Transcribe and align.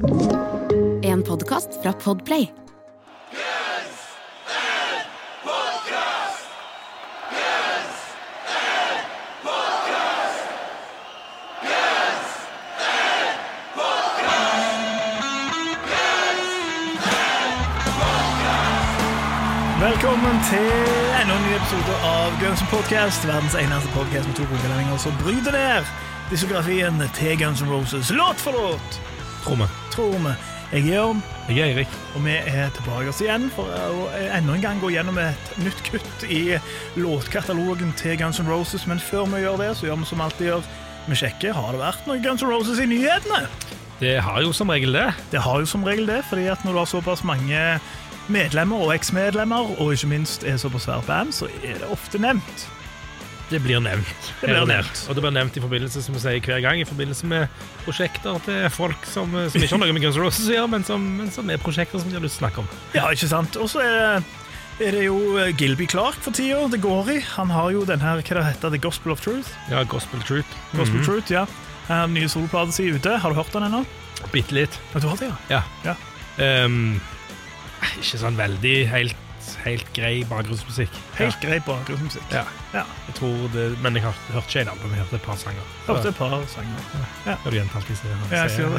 En 0.00 1.22
podkast 1.22 1.68
fra 1.82 1.92
Podplay. 1.92 2.46
Velkommen 19.80 20.40
til 20.48 20.58
enda 21.20 21.34
en 21.34 21.42
ny 21.42 21.54
episode 21.56 21.96
av 22.04 22.40
Guns 22.40 22.60
N' 22.60 22.70
Podcast, 22.70 23.28
verdens 23.28 23.54
eneste 23.54 23.88
podcast 23.92 24.28
med 24.28 24.34
to 24.36 24.48
programmeldinger 24.48 24.96
som 24.96 25.12
bryter 25.20 25.52
ned 25.52 25.84
diskografien 26.30 27.02
til 27.14 27.38
Guns 27.44 27.60
N' 27.62 27.72
Roses 27.72 28.10
låt 28.10 28.40
for 28.40 28.56
låt, 28.56 29.00
Tromme. 29.44 29.79
Tror 29.94 30.16
vi. 30.18 30.32
Jeg 30.70 30.84
er 30.84 30.92
Jørn, 30.94 31.22
Jeg 31.48 31.58
er 31.58 31.64
Eirik. 31.72 31.94
og 32.14 32.22
vi 32.24 32.30
er 32.36 32.68
tilbake 32.76 33.10
igjen 33.24 33.48
for 33.50 33.66
å 33.66 34.04
enda 34.36 34.54
en 34.54 34.62
gang 34.62 34.78
gå 34.80 34.90
gjennom 34.94 35.18
et 35.18 35.50
nytt 35.58 35.80
kutt 35.88 36.24
i 36.30 36.58
låtkatalogen 36.96 37.92
til 37.98 38.16
Guns 38.20 38.38
N' 38.40 38.46
Roses. 38.48 38.86
Men 38.86 39.00
før 39.02 39.26
vi 39.32 39.42
gjør 39.42 39.58
det, 39.58 39.72
så 39.76 39.86
gjør 39.88 39.98
vi 39.98 40.06
som 40.12 40.20
alltid 40.20 40.46
gjør. 40.46 40.68
Vi 41.08 41.18
sjekker 41.18 41.56
har 41.56 41.72
det 41.74 41.80
vært 41.82 42.06
noe 42.06 42.22
Guns 42.22 42.42
N' 42.46 42.52
Roses 42.52 42.78
i 42.78 42.86
nyhetene. 42.86 43.42
Det 44.00 44.14
har 44.22 44.40
jo 44.42 44.52
som 44.56 44.70
regel 44.70 44.92
det. 44.94 45.08
Det 45.32 45.40
har 45.44 45.58
jo 45.60 45.66
som 45.66 45.82
regel 45.84 46.06
det, 46.06 46.22
fordi 46.30 46.46
at 46.48 46.62
når 46.64 46.72
du 46.72 46.78
har 46.78 46.86
såpass 46.88 47.24
mange 47.26 47.80
medlemmer 48.30 48.86
og 48.86 48.94
eksmedlemmer, 48.94 49.74
og 49.80 49.92
ikke 49.92 50.06
minst 50.14 50.44
er 50.46 50.56
såpass 50.56 50.86
svært 50.86 51.06
band, 51.10 51.34
så 51.34 51.50
er 51.64 51.82
det 51.82 51.90
ofte 51.90 52.18
nevnt. 52.22 52.68
Det 53.50 53.58
blir 53.62 53.80
nevnt. 53.82 54.26
Det 54.40 54.46
blir 54.52 54.66
nevnt. 54.70 55.00
Og 55.10 55.16
det 55.18 55.22
blir 55.24 55.32
nevnt 55.34 55.56
i 55.58 55.62
forbindelse 55.64 56.02
som 56.04 56.14
vi 56.14 56.20
sier 56.22 56.40
hver 56.44 56.60
gang, 56.62 56.80
i 56.80 56.86
forbindelse 56.86 57.26
med 57.26 57.48
prosjekter 57.84 58.38
til 58.46 58.68
folk 58.70 59.06
som, 59.10 59.32
som 59.50 59.62
ikke 59.64 59.74
har 59.74 59.82
noe 59.82 59.96
med 59.96 60.04
Guns 60.04 60.16
N' 60.20 60.22
Roses 60.22 60.46
å 60.46 60.54
gjøre, 60.54 60.70
men 60.76 60.86
som, 60.86 61.08
men 61.18 61.32
som 61.34 61.50
er 61.50 61.58
prosjekter 61.62 61.98
som 61.98 62.08
de 62.12 62.14
har 62.18 62.22
lyst 62.22 62.38
til 62.38 62.44
å 62.44 62.48
snakke 62.48 62.62
om. 62.62 62.70
Ja, 62.94 63.08
ikke 63.10 63.28
sant? 63.30 63.58
Og 63.58 63.70
så 63.72 63.82
er 63.82 64.22
er 64.80 64.94
det 64.96 65.02
jo 65.04 65.16
eh, 65.36 65.50
Gilby 65.60 65.84
Clark 65.90 66.16
for 66.24 66.32
tida 66.32 66.62
det 66.72 66.78
går 66.80 67.10
i. 67.12 67.18
Han 67.34 67.50
har 67.52 67.68
jo 67.74 67.82
den 67.84 68.00
her, 68.00 68.22
hva 68.22 68.36
det 68.38 68.44
heter, 68.46 68.70
The 68.72 68.78
Gospel 68.80 69.12
of 69.12 69.20
Truth. 69.20 69.50
Ja, 69.68 69.82
Gospel 69.84 70.22
Truth. 70.24 70.48
Gospel 70.72 71.02
Mhm. 71.02 71.04
Truth, 71.04 71.32
ja. 71.34 71.42
Um, 71.90 72.14
Nye 72.14 72.28
soloplate 72.32 72.72
si 72.72 72.86
ute. 72.88 73.18
Har 73.20 73.28
du 73.34 73.36
hørt 73.36 73.52
den 73.52 73.66
ennå? 73.66 73.82
Bitte 74.32 74.54
litt. 74.56 74.78
Ja, 74.94 75.00
du 75.02 75.08
har 75.10 75.16
det, 75.20 75.28
ja. 75.50 75.60
Ja. 75.84 75.94
Ja. 76.38 76.64
Um, 76.64 77.00
ikke 78.00 78.20
sånn 78.22 78.36
veldig 78.40 78.74
helt, 78.88 79.16
helt 79.64 79.88
grei 79.96 80.24
bakgrunnsmusikk. 80.28 80.90
Helt 81.18 81.40
grei 81.42 81.58
bakgrunnsmusikk. 81.66 82.22
Ja. 82.32 82.44
Ja. 82.74 82.82
Jeg 83.08 83.14
tror 83.18 83.48
det, 83.54 83.78
men 83.82 83.94
jeg 83.98 84.04
har, 84.04 84.14
hørte 84.30 84.46
ikke 84.46 84.60
en 84.60 84.68
album, 84.72 84.90
jeg 84.94 85.00
hørte 85.02 85.16
et 85.16 85.22
par 85.24 85.36
sanger. 85.40 85.62
Hørte 85.86 86.08
et 86.08 86.14
par 86.18 86.44
sanger. 86.52 86.78
Skal 87.24 87.36
du 87.44 87.50
gjenta 87.56 87.76
alt 87.80 87.90
vi? 87.90 87.94
Ja, 88.30 88.36
jeg 88.36 88.50
gjør. 88.60 88.70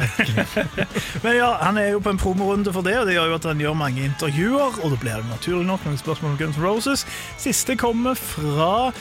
Men 1.24 1.32
ja, 1.36 1.50
han 1.60 1.76
er 1.78 1.88
jo 1.92 1.98
på 2.00 2.10
en 2.14 2.22
promorunde 2.22 2.72
for 2.72 2.82
det, 2.86 2.96
og 3.00 3.06
det 3.06 3.14
gjør 3.18 3.26
jo 3.32 3.36
at 3.40 3.46
han 3.50 3.60
gjør 3.60 3.74
mange 3.76 4.04
intervjuer, 4.08 4.70
og 4.80 4.86
da 4.94 4.98
blir 5.02 5.16
det 5.20 5.28
naturlig 5.28 5.66
nok 5.68 5.80
noen 5.86 5.98
spørsmål 6.00 6.30
om 6.32 6.38
Guns 6.40 6.56
N' 6.56 6.64
Roses. 6.64 7.00
Siste 7.42 7.72
kommer 7.76 8.14
fra 8.16 8.92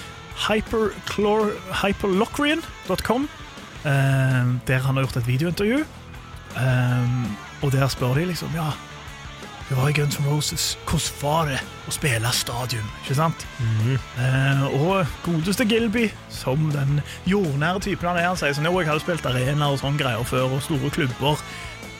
hyperlocrian.com, 0.50 3.22
eh, 3.86 4.45
der 4.67 4.80
han 4.80 4.95
har 4.95 5.04
gjort 5.06 5.17
et 5.23 5.28
videointervju. 5.28 5.80
Eh, 6.58 7.08
og 7.62 7.72
der 7.72 7.88
spør 7.88 8.14
de 8.17 8.26
liksom 8.26 8.50
Ja, 8.56 8.72
det 9.72 9.77
var 9.80 9.88
i 9.88 9.94
Guns 9.95 10.17
N' 10.19 10.25
Roses. 10.27 10.64
Hvordan 10.83 11.14
var 11.22 11.45
det 11.47 11.59
å 11.88 11.94
spille 11.95 12.31
stadion? 12.36 12.88
Ikke 13.05 13.16
sant? 13.16 13.45
Mhm. 13.61 13.94
Eh, 14.19 14.64
og 14.81 15.14
godeste 15.23 15.64
Gilby, 15.64 16.09
som 16.27 16.66
den 16.73 17.00
jordnære 17.23 17.80
typen 17.86 18.09
han 18.09 18.19
er, 18.19 18.27
han 18.33 18.36
sier 18.36 18.52
sånn 18.58 18.67
Jo, 18.67 18.73
jeg 18.81 18.89
hadde 18.89 19.05
spilt 19.05 19.30
arena 19.30 19.69
og 19.72 19.80
sånne 19.80 20.02
greier 20.02 20.27
før, 20.27 20.58
og 20.58 20.66
store 20.66 20.92
klubber. 20.92 21.39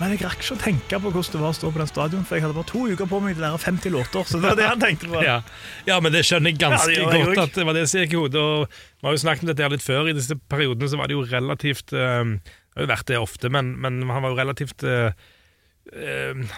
Men 0.02 0.12
jeg 0.12 0.26
rakk 0.26 0.44
ikke 0.44 0.58
å 0.58 0.60
tenke 0.60 1.00
på 1.00 1.14
hvordan 1.14 1.32
det 1.32 1.42
var 1.46 1.54
å 1.54 1.60
stå 1.62 1.72
på 1.72 1.80
den 1.80 1.92
stadion, 1.94 2.28
for 2.28 2.36
jeg 2.36 2.44
hadde 2.44 2.60
bare 2.60 2.72
to 2.74 2.84
uker 2.92 3.08
på 3.08 3.24
meg 3.24 3.38
til 3.38 3.46
å 3.46 3.48
lære 3.48 3.64
50 3.64 3.96
låter. 3.96 4.28
Så 4.28 4.42
det 4.42 4.50
var 4.50 4.60
det 4.60 4.68
han 4.68 4.84
tenkte 4.84 5.08
på. 5.08 5.24
Ja. 5.32 5.42
ja, 5.88 6.00
men 6.04 6.12
det 6.12 6.26
skjønner 6.28 6.52
jeg 6.52 6.60
ganske 6.60 6.92
Ja, 6.92 7.08
det 7.08 7.26
godt 7.30 7.46
at 7.48 7.56
det 7.56 7.66
var 7.70 7.78
det 7.78 7.88
som 7.88 8.04
gikk 8.04 8.18
i 8.18 8.20
hodet. 8.20 8.42
Og 8.42 8.68
Vi 8.68 9.08
har 9.08 9.16
jo 9.16 9.24
snakket 9.24 9.48
om 9.48 9.54
dette 9.54 9.64
her 9.64 9.72
litt 9.72 9.86
før. 9.86 10.10
I 10.12 10.18
disse 10.18 10.36
periodene 10.52 10.92
så 10.92 11.00
var 11.00 11.08
det 11.08 11.16
jo 11.16 11.24
relativt 11.24 11.94
øh, 11.96 12.34
Det 12.42 12.82
har 12.82 12.84
jo 12.84 12.96
vært 12.98 13.14
det 13.14 13.22
ofte, 13.22 13.48
men, 13.54 13.78
men 13.80 14.02
han 14.10 14.26
var 14.26 14.34
jo 14.34 14.42
relativt 14.42 14.84
eh, 14.84 15.14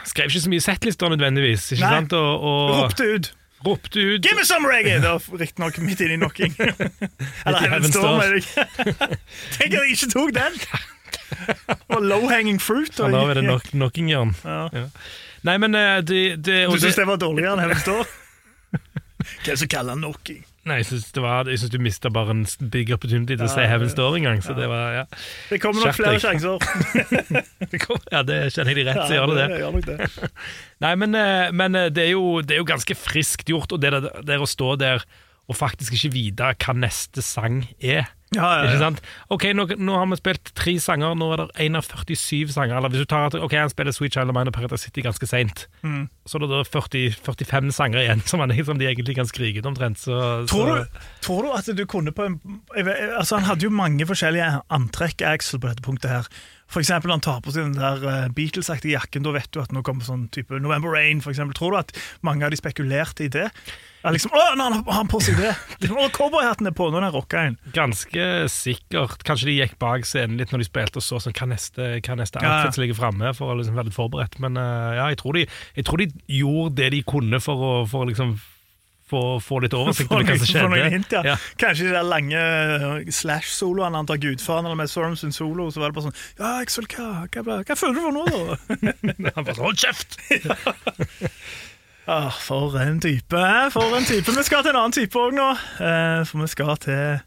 Skrev 0.10 0.28
ikke 0.30 0.44
så 0.44 0.52
mye 0.52 0.62
settlister 0.62 1.10
nødvendigvis, 1.14 1.72
ikke 1.74 1.86
Nei. 1.88 1.96
sant? 2.02 2.14
Og, 2.18 2.44
og 2.44 2.76
Ropte 2.84 3.08
ut 3.16 3.32
ropte 3.66 4.00
ut. 4.00 4.22
Give 4.22 4.36
me 4.36 4.46
some 4.46 4.68
reggae! 4.68 5.00
Det 5.02 5.10
var 5.10 5.40
riktignok 5.40 5.78
midt 5.84 6.02
inn 6.04 6.16
i 6.16 6.18
knocking. 6.20 6.56
Eller 7.46 7.60
Heaven 7.60 7.92
Storm. 7.92 8.22
Tenk 9.58 9.70
at 9.70 9.80
jeg 9.80 9.96
ikke 9.96 10.10
tok 10.14 10.34
den! 10.36 10.58
Og 11.94 12.02
low 12.04 12.28
hanging 12.30 12.60
fruit. 12.62 12.94
Ja, 13.00 13.10
da 13.12 13.24
er 13.30 13.40
det 13.40 13.46
nok, 13.48 13.70
Knockingjørn. 13.72 14.36
Ja. 14.46 14.64
Ja. 14.74 14.88
Nei, 15.44 15.58
men 15.60 15.76
eh, 15.76 16.00
det, 16.06 16.20
det, 16.46 16.60
Du 16.72 16.78
syns 16.78 16.96
det 16.96 17.04
det 17.04 17.10
var 17.10 17.20
dårligere 17.22 17.56
enn 17.56 17.64
Heaven 17.66 17.82
Storm? 17.84 18.12
Hva 18.74 19.48
er 19.48 19.54
det 19.54 19.60
som 19.62 19.72
kaller 19.72 19.96
han 19.96 20.04
knocking? 20.04 20.44
Nei, 20.64 20.78
jeg 20.80 20.88
syns, 20.88 21.10
det 21.12 21.20
var, 21.20 21.50
jeg 21.52 21.60
syns 21.60 21.72
du 21.74 21.82
mista 21.84 22.08
bare 22.14 22.32
en 22.32 22.44
big 22.72 22.92
opportunity 22.96 23.36
til 23.36 23.44
å 23.44 23.50
se 23.52 23.58
si 23.58 23.66
Heaven 23.68 23.90
ja. 23.90 23.92
Store 23.92 24.20
en 24.20 24.28
gang. 24.30 24.44
Så 24.46 24.56
det 24.56 24.70
var, 24.72 24.94
ja. 24.96 25.04
Det 25.50 25.60
kommer 25.60 25.84
nok 25.84 25.98
flere 25.98 26.22
sjanser. 26.24 26.64
Det 27.74 27.80
kom, 27.82 27.98
ja, 28.12 28.22
det 28.28 28.38
kjenner 28.54 28.76
jeg 28.76 28.84
de 28.84 28.84
rett, 28.92 29.00
så 29.08 29.16
gjør 29.16 29.32
det 29.32 29.36
det. 29.40 29.60
gjør 29.64 29.72
nok 29.74 29.86
det. 29.88 30.32
Nei, 30.84 30.92
men, 31.02 31.16
eh, 31.18 31.52
men 31.56 31.78
eh, 31.80 31.88
det, 31.90 32.04
er 32.06 32.12
jo, 32.14 32.26
det 32.46 32.54
er 32.54 32.60
jo 32.62 32.68
ganske 32.70 32.96
friskt 32.96 33.50
gjort, 33.50 33.74
og 33.74 33.82
det 33.82 33.90
der, 33.96 34.10
der 34.28 34.44
å 34.44 34.50
stå 34.50 34.76
der 34.78 35.06
og 35.50 35.58
faktisk 35.58 35.96
ikke 35.98 36.14
vite 36.14 36.52
hva 36.54 36.76
neste 36.78 37.24
sang 37.26 37.64
er. 37.80 38.12
Ja, 38.36 38.50
ja, 38.60 38.64
Ikke 38.70 38.80
sant? 38.82 39.02
Ok, 39.34 39.46
nå, 39.56 39.66
nå 39.78 39.98
har 39.98 40.08
vi 40.12 40.18
spilt 40.20 40.52
tre 40.58 40.74
sanger, 40.82 41.16
nå 41.20 41.28
er 41.36 41.44
det 41.44 41.48
en 41.68 41.76
av 41.80 41.86
47 41.88 42.52
sanger. 42.56 42.78
Eller 42.80 42.90
hvis 42.94 43.04
du 43.06 43.10
tar 43.10 43.28
at 43.30 43.38
ok, 43.40 43.54
han 43.60 43.72
spiller 43.74 43.96
Sweet 43.96 44.14
Child 44.18 44.34
of 44.34 44.38
Mine 44.38 44.52
og 44.54 44.58
Paradise 44.58 44.84
City 44.88 45.02
ganske 45.06 45.28
seint, 45.30 45.68
Mm. 45.84 46.08
så 46.26 46.38
er 46.38 46.46
det 46.46 46.50
da 46.54 46.64
40, 46.64 47.16
45 47.20 47.72
sanger 47.76 48.00
igjen 48.04 48.22
som, 48.26 48.40
han, 48.40 48.54
som 48.66 48.78
de 48.80 48.88
egentlig 48.88 49.16
kan 49.18 49.28
skrike 49.28 49.60
ut 49.60 49.66
omtrent. 49.70 50.00
Så, 50.00 50.16
Tror 50.48 50.70
så, 50.70 50.76
du, 50.84 51.00
tror 51.26 51.44
du 51.44 51.52
at 51.58 51.72
du 51.78 51.86
kunne 51.86 52.12
på 52.16 52.26
en 52.26 52.40
jeg 52.76 52.86
altså 53.18 53.36
Han 53.40 53.46
hadde 53.50 53.64
jo 53.68 53.70
mange 53.74 54.06
forskjellige 54.08 54.62
antrekk, 54.74 55.22
Axel, 55.28 55.60
på 55.60 55.68
dette 55.72 55.84
punktet 55.86 56.10
her. 56.12 56.28
For 56.72 56.82
eksempel 56.82 57.10
når 57.12 57.18
han 57.20 57.26
tar 57.28 57.42
på 57.46 57.52
seg 57.54 57.68
den 57.68 57.76
der 57.78 58.04
eh, 58.10 58.28
Beatles-aktige 58.34 58.96
jakken, 58.96 59.24
da 59.26 59.34
vet 59.36 59.50
du 59.54 59.60
at 59.62 59.74
nå 59.76 59.84
kommer 59.86 60.06
sånn 60.08 60.28
type 60.34 60.58
November 60.64 60.96
Rain, 60.96 61.20
for 61.22 61.34
eksempel. 61.34 61.54
Tror 61.58 61.76
du 61.76 61.78
at 61.84 61.92
mange 62.26 62.46
av 62.48 62.54
de 62.54 62.58
spekulerte 62.58 63.28
i 63.28 63.32
det? 63.34 63.50
Er 64.04 64.16
liksom, 64.16 64.34
å, 64.36 64.42
nå 64.60 64.66
har 64.70 64.96
han- 64.98 65.08
på 65.12 65.20
seg 65.24 65.38
det! 65.40 65.52
Liksom, 65.84 66.00
å, 66.02 66.08
Cowboyhatten 66.16 66.68
er 66.68 66.74
på, 66.76 66.90
nå 66.92 66.98
er 67.00 67.06
han 67.08 67.14
rocka 67.16 67.44
inn. 67.48 67.58
Ganske 67.76 68.26
sikkert. 68.52 69.22
Kanskje 69.28 69.48
de 69.52 69.58
gikk 69.60 69.78
bak 69.80 70.08
scenen 70.08 70.40
litt 70.42 70.52
når 70.52 70.64
de 70.64 70.68
spilte 70.70 71.00
og 71.00 71.06
så 71.06 71.20
sånn, 71.24 71.36
hva 71.38 71.48
neste, 71.54 71.92
hva 72.04 72.18
neste 72.20 72.42
Ja, 72.44 72.56
outfit 72.66 72.82
ligger 72.84 73.00
framme, 73.00 73.32
for 73.38 73.54
å 73.54 73.60
liksom 73.60 73.78
være 73.80 73.92
litt 73.92 73.98
forberedt. 74.00 74.40
Men 74.44 74.58
eh, 74.60 74.98
ja, 75.00 75.06
jeg 75.14 75.22
tror, 75.22 75.40
de, 75.40 75.46
jeg 75.78 75.88
tror 75.88 76.04
de 76.04 76.10
gjorde 76.42 76.76
det 76.82 76.90
de 76.98 77.04
kunne 77.14 77.40
for 77.44 77.64
å, 77.70 77.72
for 77.88 78.04
å 78.04 78.10
liksom 78.12 78.36
få, 79.14 79.22
få 79.46 79.62
litt 79.64 79.76
oversikt 79.78 80.12
over 80.12 80.26
hva 80.28 80.38
som 80.42 80.50
skjedde. 80.50 80.90
hint, 80.94 81.14
ja. 81.14 81.22
Ja. 81.32 81.36
Kanskje 81.62 81.88
de 81.88 81.96
der 81.96 82.08
lange 82.10 82.42
eh, 82.42 83.12
slash-soloene 83.14 84.02
han 84.02 84.10
tar 84.10 84.20
gudfaren, 84.24 84.66
eller 84.68 84.80
med 84.82 84.92
Sorum 84.92 85.16
sin 85.20 85.32
solo, 85.36 85.70
så 85.72 85.84
var 85.84 85.94
det 85.94 86.00
bare 86.00 86.10
sånn 86.10 86.18
Ja, 86.42 86.56
Axel, 86.64 86.90
hva, 86.92 87.28
hva, 87.30 87.60
hva 87.62 87.78
føler 87.78 88.00
du 88.00 88.02
for 88.04 88.18
nå, 88.18 88.26
da? 88.34 88.58
Han 89.38 89.46
bare 89.46 89.56
sånn, 89.56 89.68
hold 89.70 89.86
kjeft! 89.86 90.18
Ah, 92.06 92.28
for 92.36 92.74
en 92.82 92.98
type, 93.00 93.42
for 93.72 93.94
en 93.96 94.04
type. 94.04 94.28
Vi 94.36 94.44
skal 94.44 94.66
til 94.66 94.74
en 94.74 94.80
annen 94.82 94.92
type 94.92 95.16
òg 95.16 95.38
nå. 95.38 95.46
Eh, 95.80 96.24
for 96.28 96.42
vi 96.44 96.50
skal 96.52 96.74
til 96.84 97.22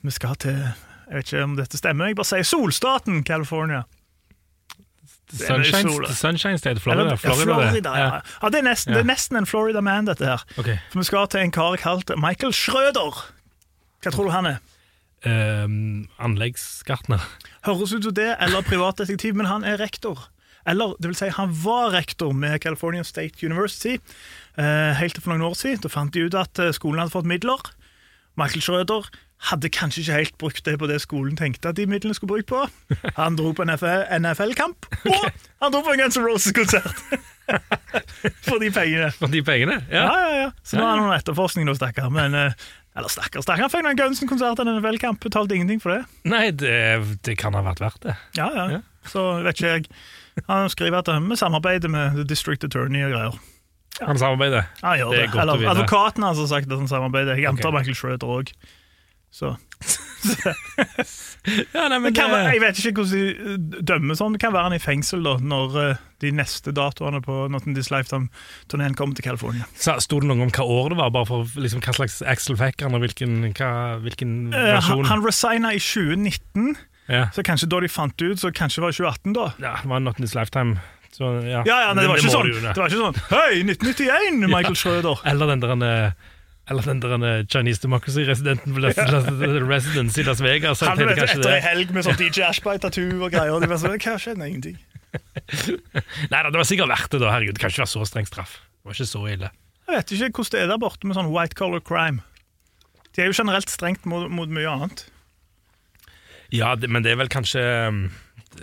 Vi 0.00 0.12
skal 0.16 0.38
til 0.40 0.56
Jeg 0.62 1.18
vet 1.18 1.28
ikke 1.28 1.42
om 1.44 1.58
dette 1.58 1.76
stemmer, 1.76 2.08
jeg 2.08 2.16
bare 2.16 2.30
sier 2.30 2.46
Solstaten, 2.48 3.20
California. 3.28 3.82
Sunshine. 5.34 6.14
Sunshine 6.14 6.58
State, 6.58 6.82
Florida. 6.82 7.16
Florida. 7.16 7.56
Florida 7.58 7.94
ja. 7.98 8.04
Ja. 8.04 8.20
ja 8.42 8.52
det, 8.52 8.60
er 8.60 8.68
nesten, 8.68 8.94
det 8.94 9.02
er 9.04 9.08
nesten 9.08 9.40
en 9.40 9.48
Florida 9.48 9.82
man, 9.84 10.08
dette 10.10 10.28
her. 10.28 10.44
Okay. 10.58 10.78
For 10.92 11.02
vi 11.02 11.08
skal 11.08 11.30
til 11.32 11.46
en 11.46 11.54
kar 11.54 11.76
kalt 11.80 12.12
Michael 12.20 12.54
Schrøder. 12.56 13.24
Hva 14.04 14.12
tror 14.14 14.30
du 14.30 14.34
han 14.34 14.50
er? 14.52 14.62
Um, 15.24 16.04
anleggsgartner. 16.20 17.22
Høres 17.64 17.94
ut 17.96 18.04
som 18.04 18.14
det, 18.14 18.34
eller 18.44 18.64
privatdetektiv, 18.66 19.36
men 19.38 19.48
han 19.48 19.64
er 19.64 19.80
rektor. 19.80 20.26
Eller, 20.68 20.94
det 21.00 21.10
vil 21.10 21.18
si, 21.18 21.28
han 21.32 21.52
var 21.64 21.92
rektor 21.92 22.32
med 22.32 22.60
California 22.64 23.04
State 23.04 23.44
University 23.44 23.98
eh, 24.56 24.92
helt 24.96 25.16
til 25.16 25.24
for 25.24 25.34
noen 25.34 25.50
år 25.50 25.56
siden. 25.60 25.82
Da 25.84 25.90
fant 25.92 26.14
de 26.14 26.24
ut 26.24 26.36
at 26.38 26.60
eh, 26.60 26.72
skolen 26.76 27.02
hadde 27.02 27.12
fått 27.12 27.28
midler. 27.28 27.60
Michael 28.40 28.64
Schrøder 28.64 29.10
hadde 29.50 29.68
kanskje 29.74 30.00
ikke 30.04 30.18
helt 30.18 30.36
brukt 30.40 30.64
det 30.64 30.78
på 30.80 30.86
det 30.88 31.00
skolen 31.02 31.36
tenkte 31.36 31.68
at 31.72 31.76
de 31.76 31.84
midlene 31.90 32.14
skulle 32.16 32.32
brukt 32.36 32.48
på. 32.48 32.62
Han 33.18 33.36
dro 33.36 33.52
på 33.56 33.66
NFL-kamp, 33.66 34.86
og 35.10 35.26
han 35.60 35.74
dro 35.74 35.82
på 35.84 35.92
en 35.94 36.00
Guns 36.04 36.16
N' 36.20 36.24
Roses-konsert! 36.28 37.04
For 38.46 38.56
de 38.62 38.70
pengene. 38.72 39.10
For 39.18 39.28
de 39.28 39.42
pengene? 39.44 39.82
Ja, 39.92 40.04
Ja. 40.06 40.14
ja, 40.20 40.36
ja. 40.44 40.50
Så 40.64 40.78
nå 40.78 40.84
har 40.86 40.94
han 40.96 41.02
noen 41.04 41.16
etterforskning, 41.18 41.66
nå, 41.68 41.74
stakkar. 41.76 42.08
Men 42.14 42.32
eh, 42.38 42.54
Eller 42.96 43.10
stakkar, 43.12 43.42
stakkar. 43.44 43.66
Han 43.66 43.72
fikk 43.72 43.88
en 43.90 43.98
Guns-konsert 44.00 44.60
og 44.62 44.64
en 44.68 44.78
NFL-kamp, 44.78 45.20
betalte 45.24 45.56
ingenting 45.58 45.82
for 45.82 45.92
det. 45.96 46.04
Nei, 46.30 46.46
det, 46.54 46.76
det 47.26 47.34
kan 47.40 47.56
ha 47.58 47.60
vært 47.66 47.82
verdt 47.84 48.04
det. 48.06 48.14
Ja, 48.38 48.48
ja. 48.54 48.66
Ja. 48.78 48.80
Så 49.10 49.24
vet 49.44 49.58
ikke 49.60 49.72
jeg. 49.74 49.88
Han 50.48 50.70
skriver 50.72 51.02
at 51.02 51.10
vi 51.28 51.36
samarbeider 51.36 51.92
med 51.92 52.16
The 52.16 52.24
District 52.32 52.64
Attorney 52.64 53.04
og 53.06 53.12
greier. 53.12 53.36
Han 54.02 54.18
samarbeider. 54.18 54.64
Ja, 54.80 54.88
han 54.94 54.98
gjør 55.02 55.12
Det 55.12 55.18
det. 55.20 55.26
er 55.34 55.42
Eller 55.44 55.68
advokaten 55.74 56.24
hans 56.26 56.40
har 56.40 56.48
sagt 56.50 56.72
at 56.72 56.78
han 56.80 56.88
samarbeider. 56.90 57.36
Jeg 57.38 57.46
antar 57.52 57.68
okay. 57.70 57.78
Michael 57.82 57.98
Schrøder 58.00 58.32
òg. 58.38 58.54
Så. 59.34 59.56
Ja, 61.74 61.88
nei, 61.92 61.98
men 62.00 62.14
det... 62.14 62.22
være, 62.24 62.54
jeg 62.54 62.60
vet 62.62 62.78
ikke 62.80 63.02
hvordan 63.02 63.12
de 63.12 63.50
eh, 63.52 63.80
dømmer 63.84 64.16
sånn. 64.16 64.36
Det 64.36 64.40
kan 64.40 64.54
være 64.54 64.70
han 64.70 64.76
i 64.78 64.80
fengsel 64.80 65.24
da, 65.26 65.34
når 65.44 65.74
eh, 65.82 65.98
de 66.24 66.30
neste 66.32 66.72
datoene 66.72 67.20
på 67.24 67.42
Not 67.52 67.66
in 67.68 67.76
This 67.76 67.90
Lifetime-turneen 67.92 68.96
kommer 68.96 69.18
til 69.18 69.26
California. 69.26 69.68
Sto 69.76 70.22
det 70.22 70.30
noe 70.30 70.46
om 70.46 70.54
hva 70.54 70.64
år 70.64 70.94
det 70.94 70.98
var, 71.02 71.12
bare 71.12 71.28
for 71.28 71.60
liksom, 71.60 71.84
hva 71.84 71.96
slags 71.98 72.22
Axel 72.24 72.56
fikk 72.56 72.86
han, 72.86 72.96
og 72.96 73.04
hvilken, 73.04 73.36
hva, 73.58 73.70
hvilken 74.06 74.34
Eh, 74.54 74.56
han, 74.56 74.78
versjon? 74.78 75.04
han 75.10 75.24
resigna 75.26 75.74
i 75.76 75.82
2019, 75.84 76.72
ja. 77.12 77.26
så 77.36 77.44
kanskje 77.44 77.68
da 77.74 77.84
de 77.84 77.92
fant 77.92 78.24
ut, 78.24 78.40
så 78.40 78.48
kanskje 78.48 78.80
det 78.80 78.86
var 78.86 78.98
2018 79.02 79.36
da. 79.36 79.48
ja, 79.60 79.76
det 79.82 79.92
var 79.92 80.04
Not 80.06 80.20
in 80.20 80.24
This 80.24 80.36
Lifetime. 80.38 80.78
Så, 81.12 81.28
ja. 81.44 81.60
Ja, 81.68 81.76
ja, 81.84 81.90
nei, 81.92 82.06
det, 82.06 82.10
var 82.10 82.24
ikke 82.24 82.32
sånn, 82.32 82.48
det 82.64 82.74
var 82.74 82.88
ikke 82.88 83.04
sånn 83.04 83.20
Hei, 83.28 83.60
1991, 83.68 84.46
Michael 84.56 84.80
Schrøder! 84.80 85.20
Eller 85.30 85.52
den 85.52 85.68
der 85.84 86.16
eller 86.70 86.86
den 86.88 87.00
der 87.02 87.24
eh, 87.28 87.44
Chinese 87.44 87.82
Democracy-residenten 87.82 88.74
på 88.74 88.80
Residence 89.68 90.20
i 90.20 90.24
Las 90.24 90.40
Vegas. 90.40 90.80
Han 90.80 90.96
kanskje 90.96 91.26
etter 91.26 91.50
ei 91.50 91.58
det. 91.58 91.62
helg 91.66 91.92
med 91.92 92.06
sånn 92.06 92.16
DJ 92.16 92.46
Ashby-tattoo 92.48 93.18
og 93.20 93.34
greier. 93.34 93.52
Og 93.52 93.64
De 93.64 93.68
var 93.68 93.80
sånn, 93.82 93.98
Hva 94.00 94.16
skjedde? 94.20 94.48
Ingenting. 94.48 94.78
Nei 96.32 96.40
da, 96.40 96.48
det 96.48 96.56
var 96.56 96.68
sikkert 96.68 96.90
verdt 96.90 97.12
det, 97.12 97.20
da. 97.20 97.32
Herregud, 97.34 97.58
det 97.58 97.62
kan 97.62 97.74
ikke 97.74 97.84
være 97.84 97.92
så 97.92 98.06
streng 98.08 98.28
straff. 98.30 98.56
Det 98.80 98.88
var 98.88 98.96
ikke 98.96 99.10
så 99.12 99.24
ille. 99.34 99.50
Jeg 99.84 99.98
vet 99.98 100.14
ikke 100.16 100.30
hvordan 100.40 100.56
det 100.56 100.62
er 100.62 100.70
der 100.72 100.80
borte 100.80 101.08
med 101.08 101.18
sånn 101.18 101.32
white 101.34 101.58
color 101.58 101.84
crime. 101.84 102.24
De 103.14 103.22
er 103.22 103.28
jo 103.28 103.36
generelt 103.36 103.70
strengt 103.70 104.08
mot, 104.08 104.30
mot 104.32 104.50
mye 104.50 104.70
annet. 104.70 105.04
Ja, 106.54 106.74
det, 106.78 106.88
men 106.90 107.04
det 107.04 107.12
er 107.12 107.18
vel 107.20 107.30
kanskje 107.32 107.60
um, 107.90 108.06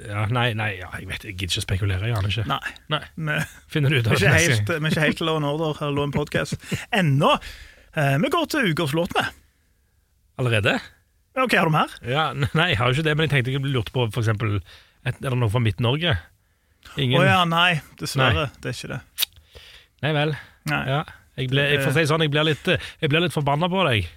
ja, 0.07 0.25
Nei, 0.31 0.51
nei 0.57 0.74
ja, 0.80 0.89
jeg 1.00 1.09
vet, 1.09 1.25
jeg 1.27 1.36
gidder 1.36 1.54
ikke 1.54 1.62
å 1.62 1.65
spekulere. 1.65 2.09
Jeg 2.09 2.18
aner 2.18 2.33
ikke. 2.33 2.45
Nei. 2.50 2.75
Nei. 2.92 3.01
Vi 3.15 3.39
Finner 3.74 3.94
du 3.94 4.00
ut 4.00 4.07
av 4.07 4.15
det 4.15 4.21
vi 4.21 4.77
er 4.77 4.88
ikke 4.89 5.06
helt 5.06 5.24
Law 5.25 5.39
and 5.39 5.47
Order 5.47 5.83
eller 5.88 6.07
en 6.07 6.15
Podcast 6.15 6.57
ennå. 6.95 7.36
Eh, 7.95 8.17
vi 8.23 8.29
går 8.31 8.45
til 8.51 8.71
ukas 8.71 8.93
låt 8.93 9.13
med. 9.15 9.25
Allerede? 10.39 10.79
Ok, 11.35 11.55
har 11.55 11.67
du 11.67 11.71
mer? 11.71 11.91
Ja, 12.07 12.31
Nei, 12.33 12.71
jeg 12.71 12.79
har 12.79 12.91
jo 12.91 12.97
ikke 12.97 13.07
det, 13.07 13.15
men 13.17 13.27
jeg 13.27 13.31
tenkte 13.35 13.53
jeg 13.55 13.71
lurte 13.71 13.93
på 13.95 14.07
for 14.11 14.23
eksempel, 14.23 14.59
et, 15.05 15.15
Er 15.15 15.29
det 15.31 15.38
noe 15.39 15.51
fra 15.51 15.61
Midt-Norge? 15.63 16.15
Å 16.91 16.97
Ingen? 16.99 17.23
ja, 17.27 17.43
nei. 17.45 17.81
Dessverre. 17.99 18.49
Det 18.59 18.71
er 18.71 18.77
ikke 18.77 18.93
det. 18.95 19.01
Nei 20.01 20.11
vel. 20.17 20.35
Nei. 20.71 20.81
Ja. 20.89 21.03
Jeg, 21.38 21.51
ble, 21.51 21.63
jeg 21.71 21.83
får 21.83 21.95
si 21.95 22.07
sånn, 22.09 22.23
jeg 22.25 22.31
blir 22.33 22.47
litt, 22.47 22.67
eh, 22.67 22.91
jeg 23.01 23.11
blir 23.11 23.23
litt 23.23 23.35
forbanna 23.35 23.69
på 23.71 23.83
deg. 23.88 24.09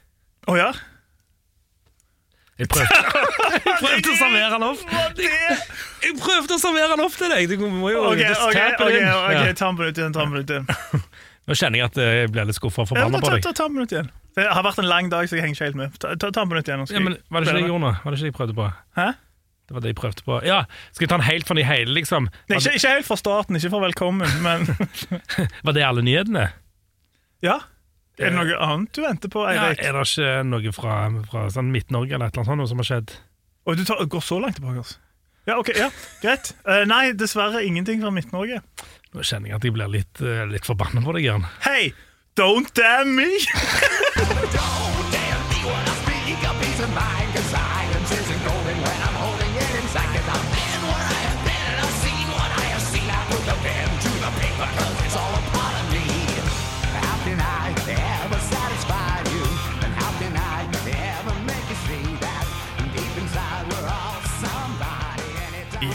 Å 0.51 0.57
ja? 0.59 0.73
Jeg 2.59 2.71
prøvde, 2.71 2.99
jeg 3.67 3.77
prøvde 3.83 4.11
å 4.13 4.17
servere 4.19 4.51
han 4.53 4.65
opp. 4.67 4.83
Jeg 6.05 6.17
prøvde 6.21 6.55
å 6.55 6.61
servere 6.63 6.91
han 6.93 7.03
opp 7.03 7.17
til 7.19 7.33
deg! 7.33 7.51
Du 7.51 7.65
må 7.67 7.91
jo 7.91 8.05
Ok, 8.07 8.21
okay, 8.21 8.31
ok, 8.31 8.45
okay, 8.47 8.99
it 9.51 9.63
ok, 9.65 9.99
in. 9.99 10.13
ta 10.15 10.23
en 10.23 10.31
minutt 10.35 10.53
igjen. 10.55 10.69
ta. 11.45 11.51
Nå 11.51 11.57
kjenner 11.61 11.79
jeg 11.83 11.91
at 11.91 11.99
jeg 12.01 12.31
blir 12.33 12.47
litt 12.49 12.57
skuffa 12.57 12.85
og 12.85 12.89
forbanna 12.89 13.21
på 13.21 13.33
deg. 13.35 13.43
ta, 13.45 13.53
ta 13.53 13.67
en 13.69 13.75
minutt 13.77 13.93
igjen. 13.93 14.09
Det 14.35 14.47
har 14.51 14.65
vært 14.67 14.81
en 14.83 14.89
lang 14.91 15.11
dag, 15.13 15.29
så 15.29 15.37
jeg 15.37 15.45
henger 15.45 15.55
ikke 15.59 15.69
helt 15.69 15.77
med. 15.79 15.99
Ta, 16.03 16.15
ta, 16.19 16.31
ta 16.35 16.45
minutt 16.49 16.67
igjen. 16.71 16.87
Ja, 16.91 17.03
men 17.05 17.19
Var 17.29 17.45
det 17.45 17.49
ikke 17.51 17.55
det 17.59 17.63
jeg 17.63 17.71
gjorde 17.71 17.85
nå? 17.85 17.93
Var 18.03 18.11
det 18.11 18.19
ikke 18.19 18.25
det 18.25 18.33
jeg 18.33 18.39
prøvde 18.41 18.57
på? 18.59 18.71
Hæ? 18.99 19.07
Det 19.65 19.73
var 19.77 19.85
det 19.85 19.93
jeg 19.93 19.97
prøvde 20.01 20.25
på. 20.27 20.39
Ja, 20.45 20.57
Skal 20.93 21.05
jeg 21.07 21.11
ta 21.13 21.19
den 21.21 21.27
helt 21.29 21.47
fra 21.49 21.55
de 21.57 21.63
hele, 21.65 21.95
liksom? 21.97 22.27
Nei, 22.51 22.59
ikke, 22.59 22.75
ikke 22.81 22.95
helt 22.97 23.07
fra 23.09 23.17
starten, 23.21 23.57
ikke 23.61 23.71
fra 23.73 23.81
velkommen, 23.85 24.35
men 24.45 24.67
Var 25.69 25.77
det 25.77 25.85
alle 25.87 26.05
nyhetene? 26.05 26.49
ja. 27.45 27.61
Er 28.15 28.31
det 28.31 28.37
noe 28.39 28.59
annet 28.63 28.93
du 28.95 29.01
venter 29.03 29.31
på, 29.33 29.41
Ja, 29.51 29.73
er 29.75 29.97
det 29.97 30.05
ikke 30.07 30.35
noe 30.47 30.71
fra, 30.77 30.99
fra 31.27 31.49
sånn 31.51 31.73
Midt-Norge 31.75 32.15
eller 32.15 32.31
et 32.31 32.37
eller 32.37 32.45
annet 32.47 32.63
sånt 32.63 32.71
som 32.71 32.79
har 32.83 32.87
skjedd? 32.87 33.15
Og 33.67 33.81
du 33.81 33.83
tar, 33.89 33.99
går 34.07 34.23
så 34.23 34.39
langt 34.39 34.55
tilbake, 34.61 34.85
altså. 34.85 35.01
Ja, 35.45 35.59
ok, 35.61 35.75
ja, 35.77 35.91
greit. 36.23 36.55
Eh, 36.65 36.87
nei, 36.89 37.13
dessverre 37.21 37.61
ingenting 37.67 38.01
fra 38.01 38.13
Midt-Norge. 38.15 38.63
Nå 39.13 39.27
kjenner 39.29 39.53
jeg 39.53 39.59
at 39.59 39.69
jeg 39.69 39.77
blir 39.77 39.93
litt, 39.93 40.25
uh, 40.25 40.43
litt 40.49 40.67
forbanna 40.67 41.05
på 41.05 41.15
deg, 41.19 41.29
Jørn. 41.29 41.47
Hei, 41.69 41.93
don't 42.41 42.73
damn 42.75 43.15
me! 43.19 43.29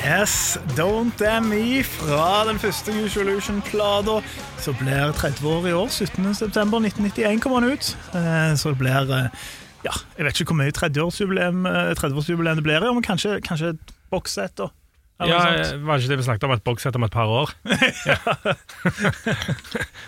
Yes, 0.05 0.57
Don't 0.77 1.11
Damn 1.19 1.49
Me 1.49 1.83
fra 1.83 2.45
den 2.47 2.59
første 2.59 2.91
Usualution-plata. 3.03 4.19
Så 4.63 4.73
blir 4.79 5.11
30 5.17 5.43
år 5.47 5.67
i 5.69 5.73
år. 5.75 5.87
17.9.1991 5.91 7.39
kommer 7.43 7.59
den 7.65 7.71
ut. 7.75 7.91
Eh, 8.15 8.53
Så 8.55 8.69
det 8.73 8.77
blir 8.79 9.11
eh, 9.11 9.27
Ja, 9.85 9.91
jeg 10.17 10.25
vet 10.27 10.39
ikke 10.41 10.53
hvor 10.53 10.59
mye 10.63 10.71
30-årsjubileum 10.75 11.63
30 11.95 12.55
det 12.59 12.63
blir, 12.65 12.83
men 12.93 13.03
kanskje, 13.05 13.39
kanskje 13.45 13.69
et 13.75 13.93
bokssett, 14.11 14.59
Ja. 15.19 15.39
Var 15.83 15.97
det 15.99 16.03
ikke 16.05 16.09
det 16.13 16.17
vi 16.17 16.23
snakket 16.23 16.43
om 16.47 16.51
et 16.55 16.63
bokssett 16.63 16.95
om 16.95 17.03
et 17.03 17.11
par 17.11 17.27
år? 17.27 17.49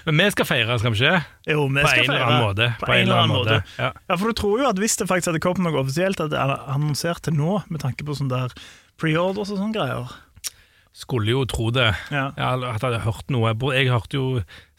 Men 0.06 0.18
vi 0.24 0.30
skal 0.32 0.46
feire, 0.48 0.78
skal 0.80 0.92
vi 0.94 0.98
ikke? 1.04 1.18
Jo, 1.52 1.66
vi 1.68 1.82
På 1.84 1.88
skal 1.92 2.00
en 2.00 2.06
eller 2.06 2.16
feire. 2.16 2.28
annen 2.30 2.44
måte. 2.46 2.70
På 2.80 2.94
en 2.94 3.02
eller 3.02 3.16
annen 3.20 3.36
måte. 3.36 3.58
Ja. 3.78 3.90
Ja, 4.08 4.16
for 4.16 4.32
du 4.32 4.38
tror 4.40 4.62
jo 4.64 4.70
at 4.70 4.80
hvis 4.80 4.96
det 5.02 5.10
faktisk 5.12 5.28
hadde 5.34 5.44
kommet 5.44 5.68
noe 5.68 5.82
offisielt, 5.84 6.20
at 6.24 6.32
det 6.32 6.40
er 6.40 6.56
annonsert 6.72 7.20
til 7.28 7.36
nå, 7.36 7.60
med 7.68 7.84
tanke 7.84 8.08
på 8.08 8.16
sånn 8.16 8.32
der 8.32 8.56
preorders 9.02 9.52
og 9.52 9.58
sånne 9.60 9.76
greier. 9.76 10.14
Skulle 10.94 11.32
jo 11.32 11.46
tro 11.48 11.70
det. 11.74 11.90
Ja. 12.12 12.30
Jeg, 12.36 12.64
at 12.68 12.84
jeg 12.84 12.90
hadde 12.90 13.04
hørt 13.06 13.30
noe. 13.32 13.54
Jeg 13.74 13.92
hørte 13.92 14.20
jo, 14.20 14.26